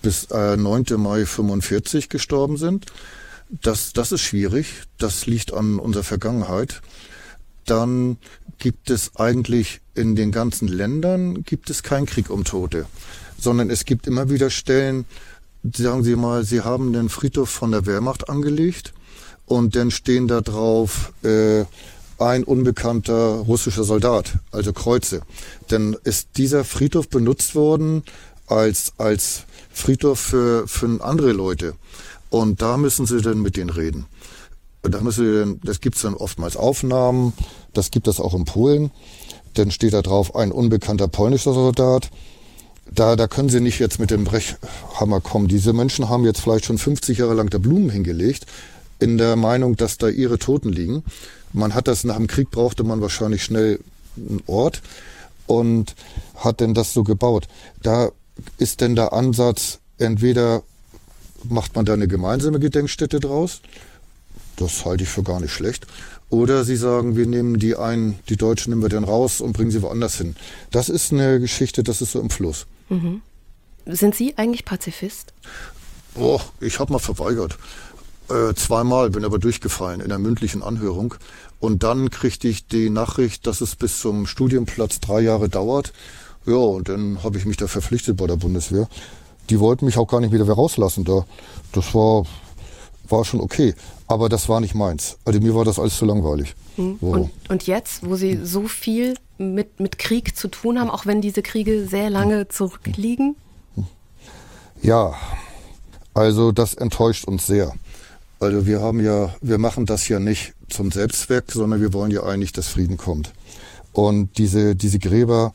bis 0.01 0.25
äh, 0.25 0.57
9. 0.57 0.85
Mai 0.97 1.25
45 1.25 2.09
gestorben 2.09 2.57
sind. 2.57 2.85
Das, 3.49 3.93
das 3.93 4.11
ist 4.11 4.21
schwierig. 4.21 4.83
Das 4.97 5.25
liegt 5.25 5.53
an 5.53 5.79
unserer 5.79 6.03
Vergangenheit. 6.03 6.81
Dann 7.65 8.17
gibt 8.57 8.89
es 8.89 9.15
eigentlich 9.15 9.81
in 9.95 10.15
den 10.15 10.31
ganzen 10.31 10.67
Ländern 10.67 11.43
gibt 11.43 11.69
es 11.69 11.83
keinen 11.83 12.05
Krieg 12.05 12.29
um 12.29 12.43
Tote, 12.43 12.85
sondern 13.37 13.69
es 13.69 13.85
gibt 13.85 14.07
immer 14.07 14.29
wieder 14.29 14.49
Stellen, 14.49 15.05
sagen 15.75 16.03
Sie 16.03 16.15
mal, 16.15 16.43
Sie 16.45 16.61
haben 16.61 16.93
den 16.93 17.09
Friedhof 17.09 17.49
von 17.49 17.71
der 17.71 17.85
Wehrmacht 17.85 18.29
angelegt 18.29 18.93
und 19.45 19.75
dann 19.75 19.91
stehen 19.91 20.27
da 20.27 20.41
drauf 20.41 21.11
äh, 21.23 21.65
ein 22.17 22.43
unbekannter 22.43 23.13
russischer 23.13 23.83
Soldat, 23.83 24.33
also 24.51 24.73
Kreuze. 24.73 25.21
Dann 25.67 25.95
ist 26.03 26.29
dieser 26.37 26.63
Friedhof 26.63 27.09
benutzt 27.09 27.55
worden 27.55 28.03
als, 28.49 28.93
als 28.97 29.43
Friedhof 29.71 30.19
für, 30.19 30.67
für 30.67 31.03
andere 31.03 31.31
Leute. 31.31 31.75
Und 32.29 32.61
da 32.61 32.77
müssen 32.77 33.05
Sie 33.05 33.21
dann 33.21 33.41
mit 33.41 33.57
denen 33.57 33.69
reden. 33.69 34.05
Da 34.81 35.01
müssen 35.01 35.25
Sie 35.25 35.39
dann, 35.39 35.59
das 35.63 35.81
gibt's 35.81 36.01
dann 36.01 36.13
oftmals 36.13 36.55
Aufnahmen, 36.55 37.33
das 37.73 37.91
gibt 37.91 38.07
es 38.07 38.19
auch 38.19 38.33
in 38.33 38.45
Polen. 38.45 38.91
Dann 39.55 39.71
steht 39.71 39.93
da 39.93 40.01
drauf 40.01 40.35
ein 40.35 40.51
unbekannter 40.51 41.07
polnischer 41.07 41.53
Soldat. 41.53 42.09
Da, 42.91 43.15
da 43.15 43.27
können 43.27 43.49
Sie 43.49 43.59
nicht 43.59 43.79
jetzt 43.79 43.99
mit 43.99 44.11
dem 44.11 44.23
Brechhammer 44.23 45.21
kommen. 45.21 45.47
Diese 45.47 45.73
Menschen 45.73 46.09
haben 46.09 46.25
jetzt 46.25 46.41
vielleicht 46.41 46.65
schon 46.65 46.77
50 46.77 47.17
Jahre 47.17 47.33
lang 47.33 47.49
da 47.49 47.57
Blumen 47.57 47.89
hingelegt, 47.89 48.45
in 48.99 49.17
der 49.17 49.35
Meinung, 49.35 49.75
dass 49.75 49.97
da 49.97 50.07
ihre 50.07 50.39
Toten 50.39 50.71
liegen. 50.71 51.03
Man 51.53 51.73
hat 51.73 51.87
das 51.87 52.03
nach 52.03 52.17
dem 52.17 52.27
Krieg 52.27 52.51
brauchte 52.51 52.83
man 52.83 53.01
wahrscheinlich 53.01 53.43
schnell 53.43 53.79
einen 54.15 54.41
Ort 54.45 54.81
und 55.47 55.95
hat 56.35 56.59
denn 56.59 56.73
das 56.73 56.93
so 56.93 57.03
gebaut. 57.03 57.47
Da 57.81 58.11
ist 58.57 58.81
denn 58.81 58.95
der 58.95 59.13
Ansatz, 59.13 59.79
entweder 59.97 60.63
macht 61.43 61.75
man 61.75 61.85
da 61.85 61.93
eine 61.93 62.07
gemeinsame 62.07 62.59
Gedenkstätte 62.59 63.19
draus, 63.19 63.61
das 64.57 64.85
halte 64.85 65.03
ich 65.03 65.09
für 65.09 65.23
gar 65.23 65.39
nicht 65.39 65.53
schlecht, 65.53 65.87
oder 66.29 66.63
sie 66.63 66.75
sagen, 66.75 67.15
wir 67.15 67.25
nehmen 67.25 67.57
die 67.57 67.75
ein, 67.75 68.19
die 68.29 68.37
Deutschen 68.37 68.71
nehmen 68.71 68.81
wir 68.81 68.89
dann 68.89 69.03
raus 69.03 69.41
und 69.41 69.53
bringen 69.53 69.71
sie 69.71 69.81
woanders 69.81 70.17
hin. 70.17 70.35
Das 70.71 70.89
ist 70.89 71.11
eine 71.11 71.39
Geschichte, 71.39 71.83
das 71.83 72.01
ist 72.01 72.11
so 72.11 72.19
im 72.19 72.29
Fluss. 72.29 72.67
Mhm. 72.89 73.21
Sind 73.85 74.13
Sie 74.13 74.37
eigentlich 74.37 74.65
Pazifist? 74.65 75.33
Oh, 76.15 76.39
ich 76.59 76.79
habe 76.79 76.93
mal 76.93 76.99
verweigert. 76.99 77.57
Äh, 78.29 78.53
zweimal, 78.53 79.09
bin 79.09 79.25
aber 79.25 79.39
durchgefallen 79.39 80.01
in 80.01 80.09
der 80.09 80.19
mündlichen 80.19 80.61
Anhörung. 80.61 81.15
Und 81.59 81.81
dann 81.81 82.11
kriegte 82.11 82.47
ich 82.47 82.67
die 82.67 82.91
Nachricht, 82.91 83.47
dass 83.47 83.61
es 83.61 83.75
bis 83.75 83.99
zum 83.99 84.27
Studienplatz 84.27 84.99
drei 84.99 85.21
Jahre 85.21 85.49
dauert. 85.49 85.93
Ja, 86.45 86.55
und 86.55 86.89
dann 86.89 87.23
habe 87.23 87.37
ich 87.37 87.45
mich 87.45 87.57
da 87.57 87.67
verpflichtet 87.67 88.17
bei 88.17 88.27
der 88.27 88.35
Bundeswehr. 88.35 88.87
Die 89.49 89.59
wollten 89.59 89.85
mich 89.85 89.97
auch 89.97 90.07
gar 90.07 90.19
nicht 90.21 90.31
wieder 90.31 90.47
rauslassen 90.47 91.03
da. 91.03 91.25
Das 91.71 91.93
war, 91.93 92.23
war 93.07 93.25
schon 93.25 93.41
okay. 93.41 93.73
Aber 94.07 94.29
das 94.29 94.49
war 94.49 94.59
nicht 94.59 94.75
meins. 94.75 95.17
Also 95.25 95.39
mir 95.39 95.53
war 95.55 95.65
das 95.65 95.79
alles 95.79 95.97
zu 95.97 96.05
langweilig. 96.05 96.55
Mhm. 96.77 96.97
Und, 97.01 97.31
und, 97.49 97.67
jetzt, 97.67 98.07
wo 98.07 98.15
Sie 98.15 98.39
so 98.43 98.67
viel 98.67 99.15
mit, 99.37 99.79
mit 99.79 99.99
Krieg 99.99 100.35
zu 100.35 100.47
tun 100.47 100.79
haben, 100.79 100.89
auch 100.89 101.05
wenn 101.05 101.21
diese 101.21 101.41
Kriege 101.41 101.87
sehr 101.87 102.09
lange 102.09 102.47
zurückliegen? 102.47 103.35
Ja, 104.81 105.13
also 106.13 106.51
das 106.51 106.73
enttäuscht 106.73 107.25
uns 107.25 107.45
sehr. 107.45 107.73
Also 108.39 108.65
wir 108.65 108.81
haben 108.81 109.03
ja, 109.03 109.35
wir 109.41 109.57
machen 109.57 109.85
das 109.85 110.07
ja 110.07 110.19
nicht 110.19 110.53
zum 110.69 110.91
Selbstzweck, 110.91 111.51
sondern 111.51 111.81
wir 111.81 111.93
wollen 111.93 112.11
ja 112.11 112.23
eigentlich, 112.23 112.53
dass 112.53 112.67
Frieden 112.67 112.97
kommt. 112.97 113.33
Und 113.91 114.37
diese, 114.37 114.75
diese 114.75 114.99
Gräber, 114.99 115.53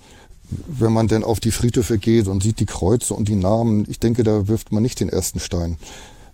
wenn 0.50 0.92
man 0.92 1.08
denn 1.08 1.24
auf 1.24 1.40
die 1.40 1.50
Friedhöfe 1.50 1.98
geht 1.98 2.28
und 2.28 2.42
sieht 2.42 2.60
die 2.60 2.66
Kreuze 2.66 3.14
und 3.14 3.28
die 3.28 3.34
Namen, 3.34 3.86
ich 3.88 3.98
denke, 3.98 4.22
da 4.22 4.48
wirft 4.48 4.72
man 4.72 4.82
nicht 4.82 5.00
den 5.00 5.08
ersten 5.08 5.40
Stein. 5.40 5.76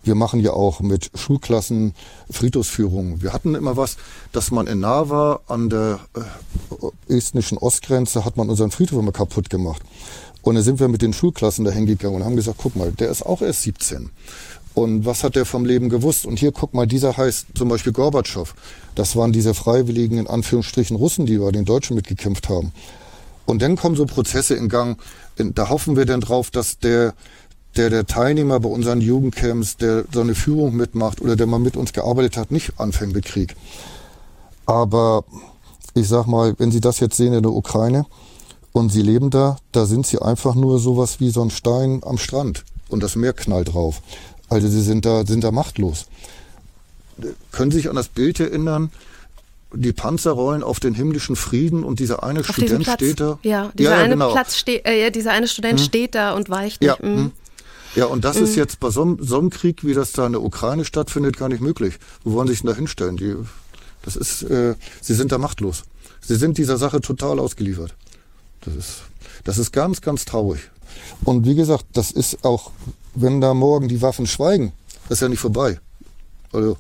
Wir 0.03 0.15
machen 0.15 0.41
ja 0.41 0.53
auch 0.53 0.81
mit 0.81 1.11
Schulklassen 1.15 1.95
Friedhofsführungen. 2.31 3.23
Wir 3.23 3.33
hatten 3.35 3.55
immer 3.55 3.77
was, 3.77 3.99
dass 4.33 4.51
man 4.51 4.67
in 4.67 4.81
Nava 4.81 5.41
an 5.47 5.69
der 5.69 6.01
äh, 7.09 7.15
estnischen 7.15 7.59
Ostgrenze 7.59 8.25
hat 8.25 8.37
man 8.37 8.49
unseren 8.49 8.71
Friedhof 8.71 8.99
immer 8.99 9.13
kaputt 9.13 9.51
gemacht. 9.51 9.83
Und 10.43 10.55
dann 10.55 10.65
sind 10.65 10.81
wir 10.81 10.89
mit 10.89 11.03
den 11.03 11.13
Schulklassen 11.13 11.67
dahin 11.67 11.85
gegangen 11.85 12.17
und 12.17 12.25
haben 12.25 12.37
gesagt, 12.37 12.59
guck 12.63 12.77
mal, 12.77 12.93
der 12.93 13.11
ist 13.11 13.27
auch 13.27 13.43
erst 13.43 13.63
17. 13.63 14.11
Und 14.73 15.05
was 15.05 15.25
hat 15.25 15.37
der 15.37 15.45
vom 15.45 15.67
Leben 15.67 15.91
gewusst? 15.91 16.25
Und 16.25 16.39
hier, 16.39 16.53
guck 16.53 16.73
mal, 16.73 16.87
dieser 16.87 17.17
heißt 17.17 17.49
zum 17.55 17.69
Beispiel 17.69 17.93
Gorbatschow. 17.93 18.55
Das 18.95 19.17
waren 19.17 19.33
diese 19.33 19.53
freiwilligen, 19.53 20.17
in 20.17 20.27
Anführungsstrichen, 20.27 20.97
Russen, 20.97 21.27
die 21.27 21.39
bei 21.39 21.51
den 21.51 21.65
Deutschen 21.65 21.97
mitgekämpft 21.97 22.49
haben. 22.49 22.73
Und 23.51 23.63
dann 23.63 23.77
kommen 23.77 23.97
so 23.97 24.07
Prozesse 24.07 24.55
in 24.55 24.69
Gang. 24.69 24.99
Da 25.37 25.69
hoffen 25.69 25.97
wir 25.97 26.07
dann 26.07 26.21
drauf, 26.21 26.51
dass 26.51 26.79
der 26.79 27.15
der 27.77 27.91
der 27.91 28.07
Teilnehmer 28.07 28.61
bei 28.61 28.69
unseren 28.69 29.01
Jugendcamps, 29.01 29.77
der 29.77 30.05
so 30.13 30.21
eine 30.21 30.35
Führung 30.37 30.77
mitmacht 30.77 31.21
oder 31.21 31.35
der 31.37 31.47
mal 31.47 31.59
mit 31.59 31.77
uns 31.77 31.93
gearbeitet 31.93 32.37
hat, 32.37 32.51
nicht 32.53 32.79
anfängt 32.79 33.13
mit 33.13 33.25
Krieg. 33.25 33.57
Aber 34.67 35.25
ich 35.95 36.07
sag 36.09 36.27
mal, 36.27 36.55
wenn 36.59 36.71
Sie 36.71 36.81
das 36.81 37.01
jetzt 37.01 37.17
sehen 37.17 37.33
in 37.33 37.43
der 37.43 37.53
Ukraine 37.53 38.07
Und 38.73 38.93
sie 38.93 39.03
leben 39.03 39.31
da, 39.31 39.57
da 39.73 39.85
sind 39.85 40.07
sie 40.07 40.21
einfach 40.23 40.55
nur 40.55 40.79
sowas 40.79 41.19
wie 41.19 41.31
so 41.31 41.43
ein 41.43 41.51
Stein 41.51 42.03
am 42.05 42.19
Strand 42.19 42.65
und 42.89 43.03
das 43.03 43.17
Meer 43.17 43.33
knallt 43.33 43.75
drauf. 43.75 44.01
Also 44.49 44.69
sie 44.69 44.83
sind 44.83 45.05
da, 45.05 45.27
sind 45.27 45.43
da 45.43 45.51
machtlos. 45.51 46.07
Können 47.51 47.71
Sie 47.71 47.79
sich 47.79 47.91
an 47.91 47.97
das 47.97 48.09
Bild 48.09 48.41
erinnern? 48.41 48.91
Die 49.73 49.93
Panzer 49.93 50.33
rollen 50.33 50.63
auf 50.63 50.81
den 50.81 50.95
himmlischen 50.95 51.37
Frieden 51.37 51.85
und 51.85 52.01
dieser 52.01 52.23
eine 52.25 52.41
Auf 52.41 52.47
Student 52.47 52.87
steht 52.87 53.21
da. 53.21 53.39
Ja, 53.43 53.71
dieser 53.75 53.91
ja, 53.91 53.97
ja, 53.99 54.03
eine 54.05 54.15
genau. 54.15 54.33
Platz 54.33 54.57
steht, 54.57 54.85
äh, 54.85 55.11
dieser 55.11 55.31
eine 55.33 55.47
Student 55.47 55.79
Hm. 55.79 55.87
steht 55.87 56.15
da 56.15 56.33
und 56.33 56.51
weicht 56.51 56.83
Ja, 56.83 56.93
nicht. 56.95 57.03
mm. 57.03 57.17
hm. 57.17 57.33
ja, 57.95 58.07
und 58.07 58.25
das 58.25 58.37
ist 58.37 58.57
jetzt 58.57 58.81
bei 58.81 58.91
so, 58.91 59.17
so 59.21 59.39
einem 59.39 59.51
Krieg, 59.51 59.85
wie 59.85 59.95
das 59.95 60.11
da 60.13 60.27
in 60.27 60.33
der 60.33 60.43
Ukraine 60.43 60.85
stattfindet, 60.85 61.37
gar 61.37 61.49
nicht 61.49 61.61
möglich. 61.61 61.99
Wo 62.25 62.33
wollen 62.33 62.49
Sie 62.49 62.55
sich 62.55 62.63
denn 62.63 62.71
da 62.71 62.77
hinstellen? 62.77 63.17
Die, 63.17 63.37
das 64.03 64.17
ist, 64.17 64.43
äh, 64.43 64.75
sie 65.01 65.15
sind 65.15 65.31
da 65.31 65.39
machtlos. 65.39 65.85
Sie 66.21 66.35
sind 66.37 66.59
dieser 66.59 66.77
Sache 66.77 67.01
total 67.01 67.39
ausgeliefert. 67.39 67.95
Das 68.63 68.75
ist, 68.75 69.03
das 69.45 69.59
ist 69.59 69.73
ganz, 69.73 70.01
ganz 70.01 70.25
traurig. 70.25 70.61
Und 71.25 71.47
wie 71.47 71.55
gesagt, 71.55 71.85
das 71.93 72.11
ist 72.11 72.45
auch, 72.45 72.73
wenn 73.15 73.41
da 73.41 73.55
morgen 73.55 73.87
die 73.89 74.03
Waffen 74.03 74.27
schweigen, 74.27 74.73
das 75.09 75.19
ist 75.19 75.23
ja 75.23 75.29
nicht 75.29 75.41
vorbei. 75.41 75.79
Also 76.53 76.77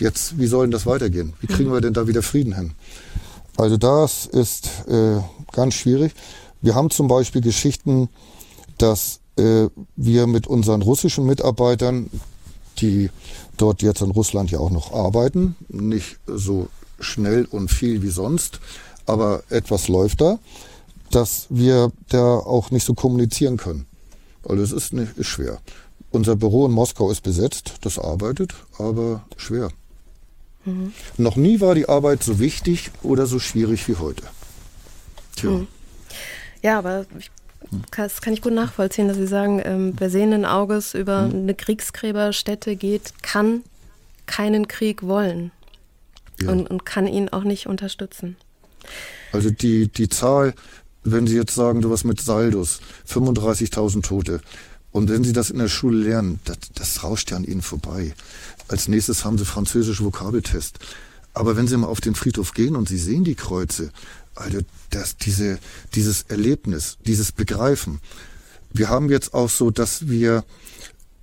jetzt, 0.00 0.38
wie 0.38 0.46
soll 0.46 0.66
denn 0.66 0.70
das 0.70 0.86
weitergehen? 0.86 1.34
Wie 1.40 1.46
kriegen 1.46 1.72
wir 1.72 1.80
denn 1.80 1.94
da 1.94 2.06
wieder 2.06 2.22
Frieden 2.22 2.54
hin? 2.54 2.72
Also 3.56 3.76
das 3.76 4.26
ist 4.26 4.68
äh, 4.88 5.18
ganz 5.52 5.74
schwierig. 5.74 6.12
Wir 6.62 6.74
haben 6.74 6.90
zum 6.90 7.08
Beispiel 7.08 7.40
Geschichten, 7.40 8.08
dass 8.78 9.20
äh, 9.36 9.68
wir 9.96 10.26
mit 10.26 10.46
unseren 10.46 10.82
russischen 10.82 11.26
Mitarbeitern, 11.26 12.10
die 12.78 13.10
dort 13.56 13.82
jetzt 13.82 14.02
in 14.02 14.10
Russland 14.10 14.50
ja 14.50 14.58
auch 14.58 14.70
noch 14.70 14.92
arbeiten, 14.92 15.56
nicht 15.68 16.18
so 16.26 16.68
schnell 17.00 17.46
und 17.46 17.70
viel 17.70 18.02
wie 18.02 18.10
sonst, 18.10 18.60
aber 19.06 19.42
etwas 19.48 19.88
läuft 19.88 20.20
da, 20.20 20.38
dass 21.10 21.46
wir 21.48 21.92
da 22.08 22.36
auch 22.36 22.70
nicht 22.70 22.84
so 22.84 22.94
kommunizieren 22.94 23.56
können. 23.56 23.86
Also 24.46 24.62
es 24.62 24.72
ist, 24.72 24.92
nicht, 24.92 25.16
ist 25.16 25.28
schwer. 25.28 25.58
Unser 26.10 26.36
Büro 26.36 26.66
in 26.66 26.72
Moskau 26.72 27.10
ist 27.10 27.22
besetzt, 27.22 27.74
das 27.82 27.98
arbeitet, 27.98 28.54
aber 28.78 29.24
schwer. 29.36 29.70
Noch 31.16 31.36
nie 31.36 31.60
war 31.60 31.74
die 31.74 31.88
Arbeit 31.88 32.22
so 32.22 32.38
wichtig 32.38 32.90
oder 33.02 33.26
so 33.26 33.38
schwierig 33.38 33.86
wie 33.88 33.96
heute. 33.96 34.22
Tja. 35.36 35.60
Ja, 36.62 36.78
aber 36.78 37.06
ich, 37.18 37.30
das 37.96 38.20
kann 38.20 38.32
ich 38.32 38.42
gut 38.42 38.52
nachvollziehen, 38.54 39.08
dass 39.08 39.16
Sie 39.16 39.26
sagen, 39.26 39.60
ähm, 39.64 39.94
wer 39.98 40.10
sehenden 40.10 40.44
Auges 40.44 40.94
über 40.94 41.24
Hm. 41.24 41.32
eine 41.42 41.54
Kriegsgräberstätte 41.54 42.76
geht, 42.76 43.12
kann 43.22 43.62
keinen 44.26 44.66
Krieg 44.68 45.02
wollen 45.02 45.52
Ja. 46.40 46.50
und, 46.50 46.68
und 46.68 46.84
kann 46.84 47.06
ihn 47.06 47.28
auch 47.28 47.44
nicht 47.44 47.66
unterstützen. 47.66 48.36
Also 49.32 49.50
die, 49.50 49.88
die 49.88 50.08
Zahl, 50.08 50.54
wenn 51.04 51.26
Sie 51.26 51.36
jetzt 51.36 51.54
sagen, 51.54 51.80
du 51.82 51.90
was 51.90 52.04
mit 52.04 52.20
Saldos, 52.20 52.80
35.000 53.08 54.02
Tote. 54.02 54.40
Und 54.92 55.10
wenn 55.10 55.24
Sie 55.24 55.32
das 55.32 55.50
in 55.50 55.58
der 55.58 55.68
Schule 55.68 55.98
lernen, 55.98 56.40
das, 56.44 56.56
das 56.74 57.04
rauscht 57.04 57.30
ja 57.30 57.36
an 57.36 57.44
Ihnen 57.44 57.62
vorbei. 57.62 58.14
Als 58.68 58.88
nächstes 58.88 59.24
haben 59.24 59.38
Sie 59.38 59.44
französisch 59.44 60.02
Vokabeltest. 60.02 60.78
Aber 61.34 61.56
wenn 61.56 61.68
Sie 61.68 61.76
mal 61.76 61.86
auf 61.88 62.00
den 62.00 62.14
Friedhof 62.14 62.54
gehen 62.54 62.76
und 62.76 62.88
Sie 62.88 62.98
sehen 62.98 63.24
die 63.24 63.34
Kreuze, 63.34 63.92
also 64.34 64.58
das, 64.90 65.16
diese, 65.16 65.58
dieses 65.94 66.22
Erlebnis, 66.28 66.98
dieses 67.06 67.32
Begreifen. 67.32 68.00
Wir 68.72 68.88
haben 68.88 69.10
jetzt 69.10 69.34
auch 69.34 69.50
so, 69.50 69.70
dass 69.70 70.08
wir 70.08 70.44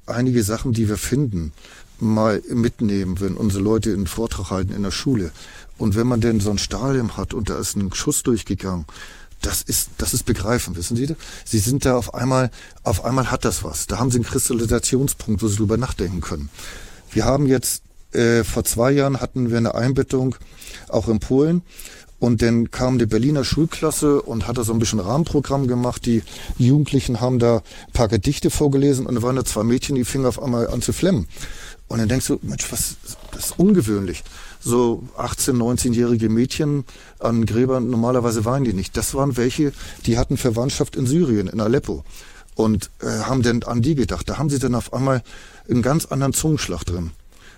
einige 0.05 0.43
Sachen, 0.43 0.73
die 0.73 0.89
wir 0.89 0.97
finden, 0.97 1.53
mal 1.99 2.41
mitnehmen, 2.49 3.19
wenn 3.19 3.35
unsere 3.35 3.63
Leute 3.63 3.93
einen 3.93 4.07
Vortrag 4.07 4.49
halten 4.49 4.73
in 4.73 4.83
der 4.83 4.91
Schule. 4.91 5.31
Und 5.77 5.95
wenn 5.95 6.07
man 6.07 6.21
denn 6.21 6.39
so 6.39 6.49
ein 6.49 6.57
Stahlhelm 6.57 7.17
hat 7.17 7.33
und 7.33 7.49
da 7.49 7.57
ist 7.57 7.75
ein 7.75 7.93
Schuss 7.93 8.23
durchgegangen, 8.23 8.85
das 9.41 9.61
ist, 9.61 9.89
das 9.97 10.13
ist 10.13 10.25
begreifen, 10.25 10.75
wissen 10.75 10.95
Sie? 10.95 11.15
Sie 11.45 11.59
sind 11.59 11.85
da 11.85 11.97
auf 11.97 12.13
einmal, 12.13 12.49
auf 12.83 13.03
einmal 13.03 13.29
hat 13.29 13.45
das 13.45 13.63
was. 13.63 13.87
Da 13.87 13.99
haben 13.99 14.09
Sie 14.09 14.17
einen 14.17 14.25
Kristallisationspunkt, 14.25 15.41
wo 15.41 15.47
Sie 15.47 15.57
drüber 15.57 15.77
nachdenken 15.77 16.21
können. 16.21 16.49
Wir 17.13 17.25
haben 17.25 17.47
jetzt, 17.47 17.83
äh, 18.11 18.43
vor 18.43 18.63
zwei 18.63 18.91
Jahren 18.91 19.21
hatten 19.21 19.49
wir 19.49 19.57
eine 19.57 19.75
Einbettung 19.75 20.35
auch 20.89 21.07
in 21.07 21.19
Polen. 21.19 21.61
Und 22.19 22.41
dann 22.41 22.71
kam 22.71 22.99
die 22.99 23.05
Berliner 23.05 23.43
Schulklasse 23.43 24.21
und 24.21 24.47
hat 24.47 24.57
da 24.57 24.63
so 24.63 24.71
ein 24.71 24.79
bisschen 24.79 25.01
Rahmenprogramm 25.01 25.67
gemacht. 25.67 26.05
Die 26.05 26.23
Jugendlichen 26.57 27.19
haben 27.19 27.37
da 27.37 27.57
ein 27.57 27.91
paar 27.91 28.07
Gedichte 28.07 28.49
vorgelesen 28.49 29.05
und 29.05 29.15
da 29.15 29.21
waren 29.23 29.35
da 29.35 29.43
zwei 29.43 29.63
Mädchen, 29.63 29.95
die 29.95 30.05
fingen 30.05 30.25
auf 30.25 30.41
einmal 30.41 30.67
an 30.69 30.81
zu 30.81 30.93
flemmen. 30.93 31.27
Und 31.89 31.99
dann 31.99 32.07
denkst 32.07 32.27
du, 32.27 32.39
Mensch, 32.41 32.71
was, 32.71 32.95
das 33.33 33.47
ist 33.47 33.59
ungewöhnlich. 33.59 34.23
So 34.61 35.03
18-, 35.17 35.57
19-jährige 35.57 36.29
Mädchen 36.29 36.85
an 37.19 37.45
Gräbern, 37.45 37.89
normalerweise 37.89 38.45
weinen 38.45 38.63
die 38.63 38.73
nicht. 38.73 38.95
Das 38.95 39.13
waren 39.13 39.35
welche, 39.35 39.73
die 40.05 40.17
hatten 40.17 40.37
Verwandtschaft 40.37 40.95
in 40.95 41.05
Syrien, 41.05 41.47
in 41.47 41.59
Aleppo. 41.59 42.05
Und 42.55 42.89
äh, 43.01 43.07
haben 43.07 43.41
dann 43.41 43.63
an 43.63 43.81
die 43.81 43.95
gedacht. 43.95 44.29
Da 44.29 44.37
haben 44.37 44.49
sie 44.49 44.59
dann 44.59 44.75
auf 44.75 44.93
einmal 44.93 45.23
einen 45.69 45.81
ganz 45.81 46.05
anderen 46.05 46.33
Zungenschlag 46.33 46.83
drin. 46.83 47.11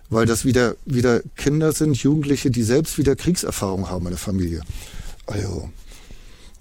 Weil 0.09 0.25
das 0.25 0.45
wieder, 0.45 0.75
wieder 0.85 1.21
Kinder 1.35 1.71
sind, 1.71 1.97
Jugendliche, 1.97 2.51
die 2.51 2.63
selbst 2.63 2.97
wieder 2.97 3.15
Kriegserfahrung 3.15 3.89
haben 3.89 4.05
in 4.05 4.11
der 4.11 4.19
Familie. 4.19 4.61
Also, 5.25 5.69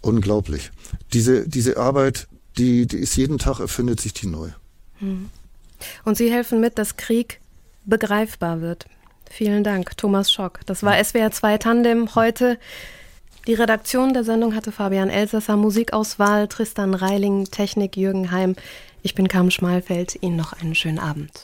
unglaublich. 0.01 0.70
Diese, 1.12 1.47
diese 1.47 1.77
Arbeit, 1.77 2.27
die, 2.57 2.87
die 2.87 2.99
ist 2.99 3.16
jeden 3.16 3.38
Tag, 3.38 3.61
erfindet 3.61 4.01
sich 4.01 4.14
die 4.14 4.27
neu. 4.27 4.49
Und 6.05 6.16
Sie 6.16 6.31
helfen 6.33 6.61
mit, 6.61 6.79
dass 6.79 6.97
Krieg 6.97 7.40
begreifbar 7.85 8.61
wird. 8.61 8.87
Vielen 9.31 9.64
Dank, 9.64 9.97
Thomas 9.97 10.33
Schock. 10.33 10.61
Das 10.66 10.83
war 10.83 11.03
SWR 11.03 11.31
2 11.31 11.59
Tandem 11.59 12.14
heute. 12.14 12.59
Die 13.47 13.55
Redaktion 13.55 14.15
der 14.15 14.25
Sendung 14.25 14.55
hatte 14.55 14.73
Fabian 14.73 15.11
Elsasser, 15.11 15.59
Musikauswahl 15.59 16.49
Tristan 16.49 16.95
Reiling, 16.95 17.45
Technik 17.45 17.95
Jürgen 17.95 18.31
Heim. 18.31 18.57
Ich 19.03 19.15
bin 19.15 19.29
Carmen 19.29 19.51
Schmalfeld. 19.51 20.17
Ihnen 20.23 20.37
noch 20.37 20.55
einen 20.55 20.75
schönen 20.75 20.99
Abend. 20.99 21.43